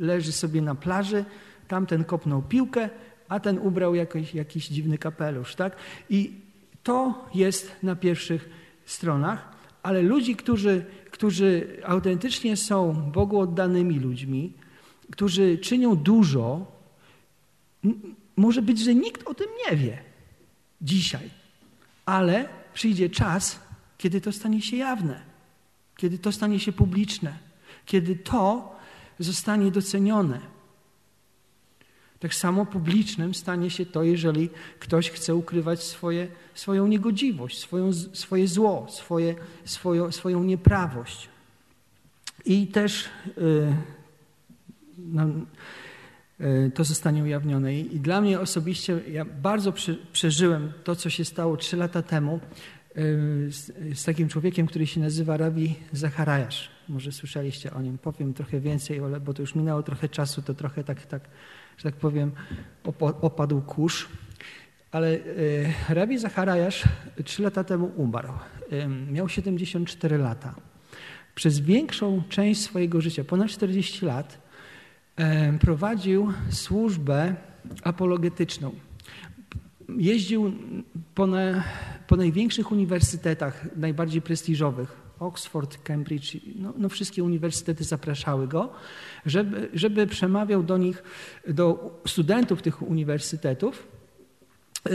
leży 0.00 0.32
sobie 0.32 0.62
na 0.62 0.74
plaży, 0.74 1.24
tamten 1.68 2.04
kopnął 2.04 2.42
piłkę, 2.42 2.90
a 3.32 3.40
ten 3.40 3.58
ubrał 3.58 3.94
jakiś, 3.94 4.34
jakiś 4.34 4.68
dziwny 4.68 4.98
kapelusz, 4.98 5.54
tak? 5.54 5.76
I 6.10 6.32
to 6.82 7.28
jest 7.34 7.76
na 7.82 7.96
pierwszych 7.96 8.48
stronach, 8.86 9.48
ale 9.82 10.02
ludzi, 10.02 10.36
którzy, 10.36 10.84
którzy 11.10 11.76
autentycznie 11.84 12.56
są 12.56 12.92
Bogu 12.92 13.40
oddanymi 13.40 13.98
ludźmi, 13.98 14.52
którzy 15.10 15.58
czynią 15.58 15.96
dużo, 15.96 16.66
może 18.36 18.62
być, 18.62 18.78
że 18.80 18.94
nikt 18.94 19.28
o 19.28 19.34
tym 19.34 19.46
nie 19.64 19.76
wie 19.76 19.98
dzisiaj, 20.82 21.30
ale 22.06 22.48
przyjdzie 22.74 23.10
czas, 23.10 23.60
kiedy 23.98 24.20
to 24.20 24.32
stanie 24.32 24.62
się 24.62 24.76
jawne, 24.76 25.22
kiedy 25.96 26.18
to 26.18 26.32
stanie 26.32 26.60
się 26.60 26.72
publiczne, 26.72 27.38
kiedy 27.86 28.16
to 28.16 28.76
zostanie 29.18 29.70
docenione. 29.70 30.40
Tak 32.22 32.34
samo 32.34 32.66
publicznym 32.66 33.34
stanie 33.34 33.70
się 33.70 33.86
to, 33.86 34.02
jeżeli 34.02 34.50
ktoś 34.78 35.10
chce 35.10 35.34
ukrywać 35.34 35.82
swoje, 35.82 36.28
swoją 36.54 36.86
niegodziwość, 36.86 37.58
swoją, 37.58 37.92
swoje 37.92 38.48
zło, 38.48 38.86
swoje, 38.90 39.34
swoją, 39.64 40.12
swoją 40.12 40.44
nieprawość. 40.44 41.28
I 42.44 42.66
też 42.66 43.08
yy, 43.36 43.76
no, 44.98 45.26
yy, 46.40 46.70
to 46.74 46.84
zostanie 46.84 47.22
ujawnione. 47.22 47.74
I, 47.74 47.96
I, 47.96 48.00
dla 48.00 48.20
mnie 48.20 48.40
osobiście, 48.40 49.00
ja 49.10 49.24
bardzo 49.24 49.72
prze, 49.72 49.94
przeżyłem 50.12 50.72
to, 50.84 50.96
co 50.96 51.10
się 51.10 51.24
stało 51.24 51.56
trzy 51.56 51.76
lata 51.76 52.02
temu 52.02 52.40
yy, 52.94 53.02
z, 53.52 53.72
z, 53.98 54.04
takim 54.04 54.28
człowiekiem, 54.28 54.66
który 54.66 54.86
się 54.86 55.00
nazywa 55.00 55.36
Rabi 55.36 55.74
Zacharajasz. 55.92 56.70
Może 56.88 57.12
słyszeliście 57.12 57.72
o 57.72 57.82
nim. 57.82 57.98
Powiem 57.98 58.34
trochę 58.34 58.60
więcej, 58.60 59.00
bo 59.24 59.34
to 59.34 59.42
już 59.42 59.54
minęło 59.54 59.82
trochę 59.82 60.08
czasu, 60.08 60.42
to 60.42 60.54
trochę 60.54 60.84
tak, 60.84 61.06
tak 61.06 61.22
że 61.76 61.90
tak 61.90 61.94
powiem, 61.94 62.32
opadł 63.20 63.60
kurz. 63.60 64.08
Ale 64.90 65.08
e, 65.08 65.94
Rabi 65.94 66.18
Zacharajasz 66.18 66.84
trzy 67.24 67.42
lata 67.42 67.64
temu 67.64 67.92
umarł. 67.96 68.32
Miał 69.12 69.28
74 69.28 70.18
lata. 70.18 70.54
przez 71.34 71.60
większą 71.60 72.22
część 72.28 72.60
swojego 72.60 73.00
życia, 73.00 73.24
ponad 73.24 73.48
40 73.48 74.06
lat, 74.06 74.38
prowadził 75.60 76.32
służbę 76.50 77.34
apologetyczną. 77.82 78.72
Jeździł 79.96 80.52
po, 81.14 81.26
na, 81.26 81.64
po 82.06 82.16
największych 82.16 82.72
uniwersytetach, 82.72 83.76
najbardziej 83.76 84.22
prestiżowych, 84.22 84.96
Oxford, 85.22 85.78
Cambridge, 85.82 86.36
no, 86.56 86.72
no, 86.76 86.88
wszystkie 86.88 87.24
uniwersytety 87.24 87.84
zapraszały 87.84 88.48
go, 88.48 88.72
żeby, 89.26 89.68
żeby 89.74 90.06
przemawiał 90.06 90.62
do 90.62 90.78
nich, 90.78 91.02
do 91.48 91.90
studentów 92.06 92.62
tych 92.62 92.82
uniwersytetów, 92.82 93.86
yy, 94.84 94.92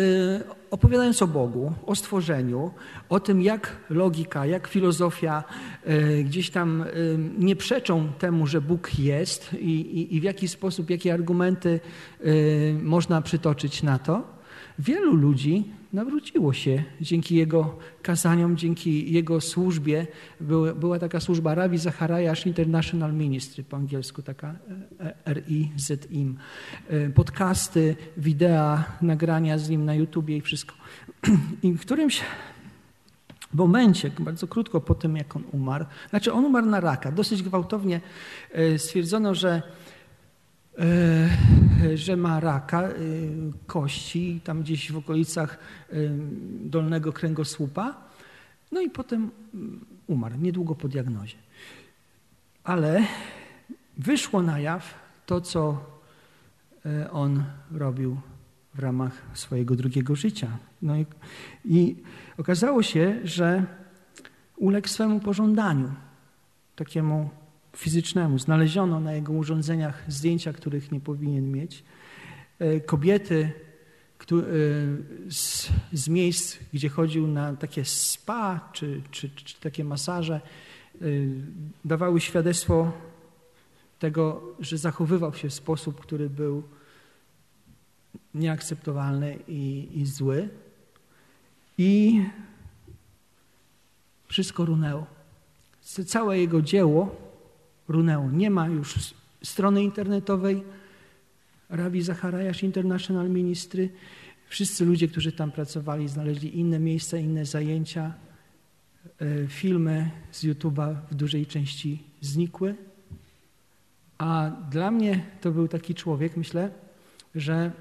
opowiadając 0.71 1.21
o 1.21 1.27
Bogu, 1.27 1.73
o 1.85 1.95
stworzeniu, 1.95 2.71
o 3.09 3.19
tym, 3.19 3.41
jak 3.41 3.77
logika, 3.89 4.45
jak 4.45 4.67
filozofia 4.67 5.43
yy, 5.85 6.23
gdzieś 6.23 6.49
tam 6.49 6.85
yy, 6.95 7.19
nie 7.37 7.55
przeczą 7.55 8.13
temu, 8.19 8.47
że 8.47 8.61
Bóg 8.61 8.99
jest 8.99 9.53
i, 9.53 9.81
i, 9.81 10.15
i 10.15 10.19
w 10.19 10.23
jaki 10.23 10.47
sposób, 10.47 10.89
jakie 10.89 11.13
argumenty 11.13 11.79
można 12.83 13.21
przytoczyć 13.21 13.83
na 13.83 13.99
to. 13.99 14.36
Wielu 14.79 15.15
ludzi 15.15 15.65
nawróciło 15.93 16.53
się 16.53 16.83
dzięki 17.01 17.35
jego 17.35 17.77
kazaniom, 18.01 18.57
dzięki 18.57 19.13
jego 19.13 19.41
służbie. 19.41 20.07
Była 20.75 20.99
taka 20.99 21.19
służba 21.19 21.55
Ravi 21.55 21.77
Zachariasz 21.77 22.45
International 22.45 23.13
Ministry, 23.13 23.63
po 23.63 23.77
angielsku 23.77 24.21
taka 24.21 24.55
e, 24.99 25.33
RIZIM. 25.33 26.37
E, 26.89 27.09
podcasty, 27.09 27.95
wideo, 28.17 28.79
nagrania 29.01 29.57
z 29.57 29.69
nim 29.69 29.85
na 29.85 29.95
YouTubie 29.95 30.37
i 30.37 30.41
wszystko. 30.41 30.75
I 31.63 31.73
w 31.73 31.81
którymś 31.81 32.21
momencie, 33.53 34.11
bardzo 34.19 34.47
krótko 34.47 34.81
po 34.81 34.95
tym, 34.95 35.17
jak 35.17 35.35
on 35.35 35.43
umarł, 35.51 35.85
znaczy 36.09 36.33
on 36.33 36.45
umarł 36.45 36.65
na 36.65 36.79
raka, 36.79 37.11
dosyć 37.11 37.43
gwałtownie 37.43 38.01
e, 38.51 38.79
stwierdzono, 38.79 39.35
że 39.35 39.61
że 41.95 42.17
ma 42.17 42.39
raka 42.39 42.81
e, 42.81 42.93
kości, 43.67 44.41
tam 44.43 44.61
gdzieś 44.61 44.91
w 44.91 44.97
okolicach 44.97 45.59
e, 45.89 45.95
dolnego 46.61 47.13
kręgosłupa. 47.13 47.97
No 48.71 48.81
i 48.81 48.89
potem 48.89 49.31
mm, 49.53 49.85
umarł, 50.07 50.35
niedługo 50.37 50.75
po 50.75 50.87
diagnozie. 50.87 51.37
Ale 52.63 53.03
wyszło 53.97 54.41
na 54.41 54.59
jaw 54.59 54.93
to, 55.25 55.41
co 55.41 55.85
on 57.11 57.43
robił 57.71 58.17
w 58.73 58.79
ramach 58.79 59.21
swojego 59.33 59.75
drugiego 59.75 60.15
życia. 60.15 60.57
No 60.81 60.97
i, 60.97 61.05
i 61.65 61.95
okazało 62.37 62.83
się, 62.83 63.19
że 63.23 63.65
uległ 64.57 64.87
swemu 64.87 65.19
pożądaniu, 65.19 65.91
takiemu 66.75 67.29
fizycznemu. 67.77 68.39
Znaleziono 68.39 68.99
na 68.99 69.13
jego 69.13 69.33
urządzeniach 69.33 70.03
zdjęcia, 70.07 70.53
których 70.53 70.91
nie 70.91 70.99
powinien 70.99 71.51
mieć. 71.51 71.83
E, 72.59 72.79
kobiety 72.79 73.51
e, 74.31 74.35
z, 75.31 75.69
z 75.93 76.07
miejsc, 76.09 76.57
gdzie 76.73 76.89
chodził 76.89 77.27
na 77.27 77.55
takie 77.55 77.85
spa 77.85 78.69
czy, 78.73 79.01
czy, 79.11 79.29
czy 79.29 79.59
takie 79.59 79.83
masaże, 79.83 80.35
e, 80.35 81.05
dawały 81.85 82.21
świadectwo 82.21 82.91
tego, 83.99 84.41
że 84.59 84.77
zachowywał 84.77 85.33
się 85.33 85.49
w 85.49 85.53
sposób, 85.53 86.01
który 86.01 86.29
był 86.29 86.63
nieakceptowalny 88.33 89.39
i, 89.47 89.89
i 89.93 90.05
zły. 90.05 90.49
I 91.77 92.23
wszystko 94.27 94.65
runęło. 94.65 95.05
Całe 96.05 96.39
jego 96.39 96.61
dzieło 96.61 97.26
runęło. 97.87 98.31
Nie 98.31 98.49
ma 98.49 98.67
już 98.67 99.13
strony 99.43 99.83
internetowej 99.83 100.63
Rabi 101.69 102.01
Zachariasz 102.01 102.63
International 102.63 103.29
Ministry. 103.29 103.89
Wszyscy 104.49 104.85
ludzie, 104.85 105.07
którzy 105.07 105.31
tam 105.31 105.51
pracowali, 105.51 106.07
znaleźli 106.07 106.59
inne 106.59 106.79
miejsca, 106.79 107.17
inne 107.17 107.45
zajęcia. 107.45 108.13
E, 109.21 109.47
filmy 109.47 110.11
z 110.31 110.43
YouTube'a 110.43 110.95
w 111.11 111.15
dużej 111.15 111.45
części 111.45 112.03
znikły. 112.21 112.75
A 114.17 114.51
dla 114.71 114.91
mnie 114.91 115.25
to 115.41 115.51
był 115.51 115.67
taki 115.67 115.95
człowiek, 115.95 116.37
myślę, 116.37 116.69
że 117.35 117.71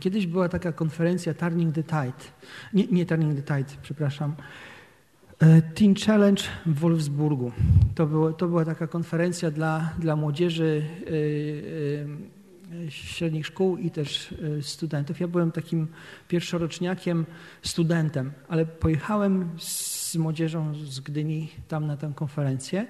kiedyś 0.00 0.26
była 0.26 0.48
taka 0.48 0.72
konferencja 0.72 1.34
Turning 1.34 1.74
the 1.74 1.82
Tide. 1.82 2.24
Nie, 2.72 2.86
nie 2.86 3.06
Turning 3.06 3.44
the 3.44 3.56
Tide, 3.56 3.80
przepraszam. 3.82 4.34
E, 5.40 5.62
Teen 5.62 5.94
Challenge 5.94 6.42
w 6.66 6.78
Wolfsburgu. 6.78 7.52
To, 7.94 8.06
było, 8.06 8.32
to 8.32 8.48
była 8.48 8.64
taka 8.64 8.86
konferencja 8.86 9.50
dla, 9.50 9.92
dla 9.98 10.16
młodzieży 10.16 10.82
e, 12.72 12.86
e, 12.86 12.90
średnich 12.90 13.46
szkół 13.46 13.76
i 13.76 13.90
też 13.90 14.34
studentów. 14.60 15.20
Ja 15.20 15.28
byłem 15.28 15.52
takim 15.52 15.86
pierwszoroczniakiem, 16.28 17.26
studentem, 17.62 18.32
ale 18.48 18.66
pojechałem 18.66 19.50
z 19.58 20.16
młodzieżą 20.16 20.74
z 20.74 21.00
Gdyni 21.00 21.48
tam 21.68 21.86
na 21.86 21.96
tę 21.96 22.12
konferencję 22.14 22.86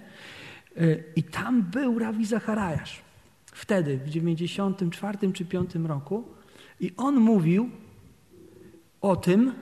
i 1.17 1.23
tam 1.23 1.63
był 1.63 1.99
Rawi 1.99 2.27
Zacharajasz. 2.27 3.03
Wtedy, 3.53 3.99
w 3.99 4.09
94 4.09 5.33
czy 5.33 5.45
5 5.45 5.75
roku 5.75 6.25
i 6.81 6.93
on 6.97 7.17
mówił 7.17 7.71
o 9.01 9.17
tym, 9.17 9.53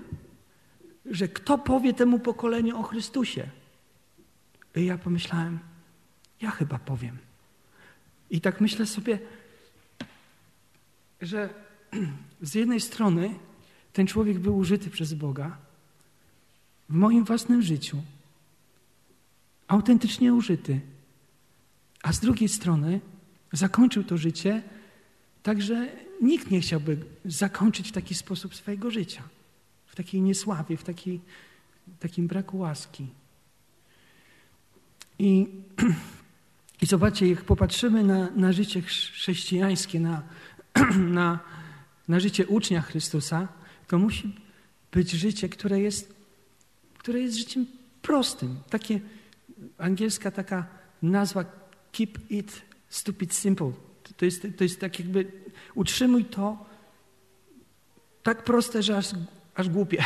że 1.11 1.29
kto 1.29 1.59
powie 1.59 1.95
temu 1.95 2.19
pokoleniu 2.19 2.79
o 2.79 2.83
Chrystusie? 2.83 3.49
I 4.77 4.85
ja 4.85 4.99
pomyślałem, 4.99 5.59
ja 6.40 6.51
chyba 6.51 6.79
powiem. 6.79 7.19
I 8.31 8.40
tak 8.40 8.61
myślę 8.61 8.87
sobie, 8.87 9.19
że 11.21 11.55
z 12.42 12.55
jednej 12.55 12.81
strony 12.81 13.35
ten 13.92 14.07
człowiek 14.07 14.38
był 14.38 14.57
użyty 14.57 14.90
przez 14.90 15.14
Boga 15.14 15.57
w 16.88 16.95
moim 16.95 17.25
własnym 17.25 17.62
życiu, 17.62 18.03
autentycznie 19.69 20.35
użyty, 20.35 20.81
a 22.03 22.12
z 22.12 22.21
drugiej 22.21 22.49
strony 22.49 23.01
zakończył 23.53 24.05
to 24.05 24.16
życie 24.16 24.62
tak, 25.42 25.62
że 25.62 25.92
nikt 26.23 26.51
nie 26.51 26.61
chciałby 26.61 26.99
zakończyć 27.25 27.88
w 27.88 27.92
taki 27.92 28.14
sposób 28.14 28.55
swojego 28.55 28.90
życia 28.90 29.23
w 29.97 30.05
takiej 30.05 30.23
niesławie, 30.23 30.77
w 30.77 30.85
takiej, 30.85 31.21
takim 32.01 32.27
braku 32.27 32.59
łaski. 32.59 33.07
I, 35.19 35.47
i 36.83 36.87
zobaczcie, 36.87 37.29
jak 37.29 37.45
popatrzymy 37.45 38.05
na, 38.05 38.31
na 38.31 38.53
życie 38.53 38.83
chrześcijańskie, 38.83 40.01
na, 40.01 40.23
na, 41.21 41.39
na 42.09 42.21
życie 42.21 42.47
ucznia 42.47 42.83
Chrystusa, 42.83 43.49
to 43.89 43.99
musi 43.99 44.37
być 44.93 45.11
życie, 45.11 45.49
które 45.49 45.81
jest, 45.81 46.15
które 46.99 47.21
jest 47.21 47.37
życiem 47.37 47.67
prostym. 48.03 48.57
Takie 48.71 49.01
angielska 49.79 50.31
taka 50.31 50.67
nazwa 51.03 51.45
keep 51.93 52.31
it 52.31 52.63
stupid 52.89 53.35
simple. 53.35 53.73
To 54.17 54.25
jest, 54.25 54.47
to 54.57 54.65
jest 54.65 54.81
tak 54.81 54.99
jakby 54.99 55.33
utrzymuj 55.75 56.25
to 56.25 56.67
tak 58.23 58.45
proste, 58.45 58.83
że 58.83 58.97
aż 58.97 59.07
aż 59.57 59.69
głupie 59.69 60.05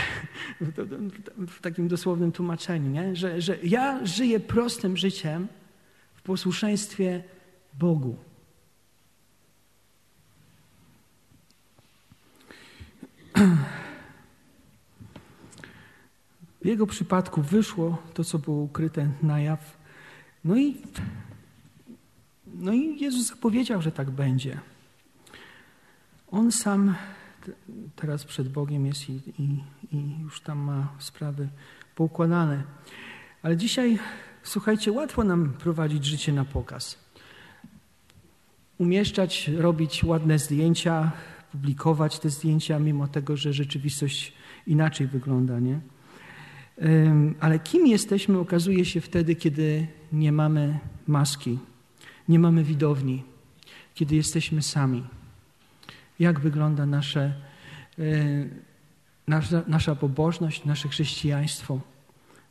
w 1.56 1.60
takim 1.60 1.88
dosłownym 1.88 2.32
tłumaczeniu, 2.32 2.90
nie? 2.90 3.16
Że, 3.16 3.40
że 3.40 3.58
ja 3.62 4.06
żyję 4.06 4.40
prostym 4.40 4.96
życiem 4.96 5.48
w 6.14 6.22
posłuszeństwie 6.22 7.22
Bogu. 7.78 8.16
W 16.62 16.66
jego 16.66 16.86
przypadku 16.86 17.42
wyszło 17.42 18.02
to, 18.14 18.24
co 18.24 18.38
było 18.38 18.62
ukryte 18.62 19.08
na 19.22 19.40
jaw. 19.40 19.76
No 20.44 20.56
i, 20.56 20.76
no 22.46 22.72
i 22.72 23.00
Jezus 23.00 23.26
zapowiedział, 23.26 23.82
że 23.82 23.92
tak 23.92 24.10
będzie. 24.10 24.60
On 26.30 26.52
sam 26.52 26.94
teraz 27.96 28.24
przed 28.24 28.48
Bogiem 28.48 28.86
jest 28.86 29.10
i, 29.10 29.12
i, 29.38 29.64
i 29.92 30.20
już 30.22 30.40
tam 30.40 30.58
ma 30.58 30.92
sprawy 30.98 31.48
poukładane. 31.94 32.62
Ale 33.42 33.56
dzisiaj, 33.56 33.98
słuchajcie, 34.42 34.92
łatwo 34.92 35.24
nam 35.24 35.52
prowadzić 35.52 36.04
życie 36.04 36.32
na 36.32 36.44
pokaz. 36.44 36.98
Umieszczać, 38.78 39.48
robić 39.48 40.04
ładne 40.04 40.38
zdjęcia, 40.38 41.12
publikować 41.52 42.18
te 42.18 42.30
zdjęcia, 42.30 42.78
mimo 42.78 43.08
tego, 43.08 43.36
że 43.36 43.52
rzeczywistość 43.52 44.32
inaczej 44.66 45.06
wygląda, 45.06 45.58
nie? 45.58 45.80
Ale 47.40 47.58
kim 47.58 47.86
jesteśmy, 47.86 48.38
okazuje 48.38 48.84
się 48.84 49.00
wtedy, 49.00 49.34
kiedy 49.34 49.86
nie 50.12 50.32
mamy 50.32 50.78
maski, 51.06 51.58
nie 52.28 52.38
mamy 52.38 52.64
widowni, 52.64 53.22
kiedy 53.94 54.16
jesteśmy 54.16 54.62
sami 54.62 55.04
jak 56.20 56.40
wygląda 56.40 56.86
nasze, 56.86 57.34
e, 57.98 58.02
nasza, 59.26 59.62
nasza 59.66 59.94
pobożność, 59.94 60.64
nasze 60.64 60.88
chrześcijaństwo, 60.88 61.80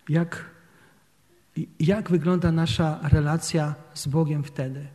jak, 0.10 0.50
Jak 1.80 2.10
wygląda 2.10 2.52
nasza 2.52 3.00
relacja 3.04 3.76
z 3.94 4.08
Bogiem 4.08 4.44
wtedy? 4.44 4.88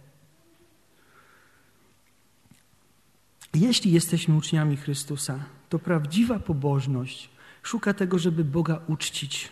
Jeśli 3.54 3.92
jesteśmy 3.92 4.36
uczniami 4.36 4.76
Chrystusa, 4.76 5.38
to 5.68 5.78
prawdziwa 5.78 6.38
pobożność 6.38 7.30
szuka 7.62 7.94
tego, 7.94 8.18
żeby 8.18 8.44
Boga 8.44 8.80
uczcić, 8.86 9.48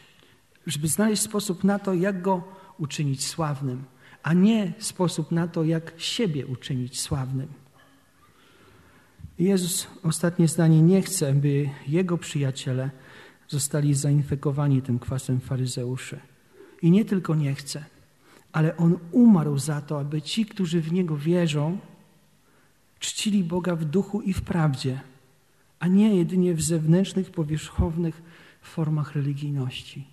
żeby 0.67 0.89
znaleźć 0.89 1.23
sposób 1.23 1.65
na 1.65 1.79
to, 1.79 1.95
jak 1.95 2.23
Go 2.23 2.45
uczynić 2.79 3.27
sławnym, 3.27 3.85
a 4.23 4.33
nie 4.33 4.73
sposób 4.79 5.31
na 5.31 5.49
to, 5.49 5.65
jak 5.65 5.93
siebie 5.97 6.47
uczynić 6.47 7.01
sławnym. 7.01 7.62
Jezus, 9.43 9.87
ostatnie 10.03 10.49
zdanie, 10.49 10.83
nie 10.83 11.03
chce, 11.03 11.35
by 11.35 11.71
Jego 11.89 12.19
przyjaciele 12.19 12.91
zostali 13.49 13.95
zainfekowani 13.95 14.83
tym 14.83 14.99
kwasem 14.99 15.41
faryzeuszy. 15.41 16.21
I 16.83 16.91
nie 16.91 17.05
tylko 17.05 17.35
nie 17.35 17.55
chce, 17.55 17.85
ale 18.53 18.77
On 18.77 18.99
umarł 19.13 19.59
za 19.59 19.81
to, 19.81 20.01
aby 20.01 20.23
ci, 20.23 20.47
którzy 20.47 20.81
w 20.81 20.93
Niego 20.93 21.17
wierzą, 21.17 21.79
czcili 22.99 23.45
Boga 23.45 23.77
w 23.77 23.85
duchu 23.85 24.21
i 24.21 24.33
w 24.33 24.43
prawdzie, 24.43 25.01
a 25.79 25.89
nie 25.89 26.17
jedynie 26.17 26.55
w 26.55 26.63
zewnętrznych, 26.63 27.31
powierzchownych 27.31 28.23
formach 28.63 29.15
religijności. 29.15 30.12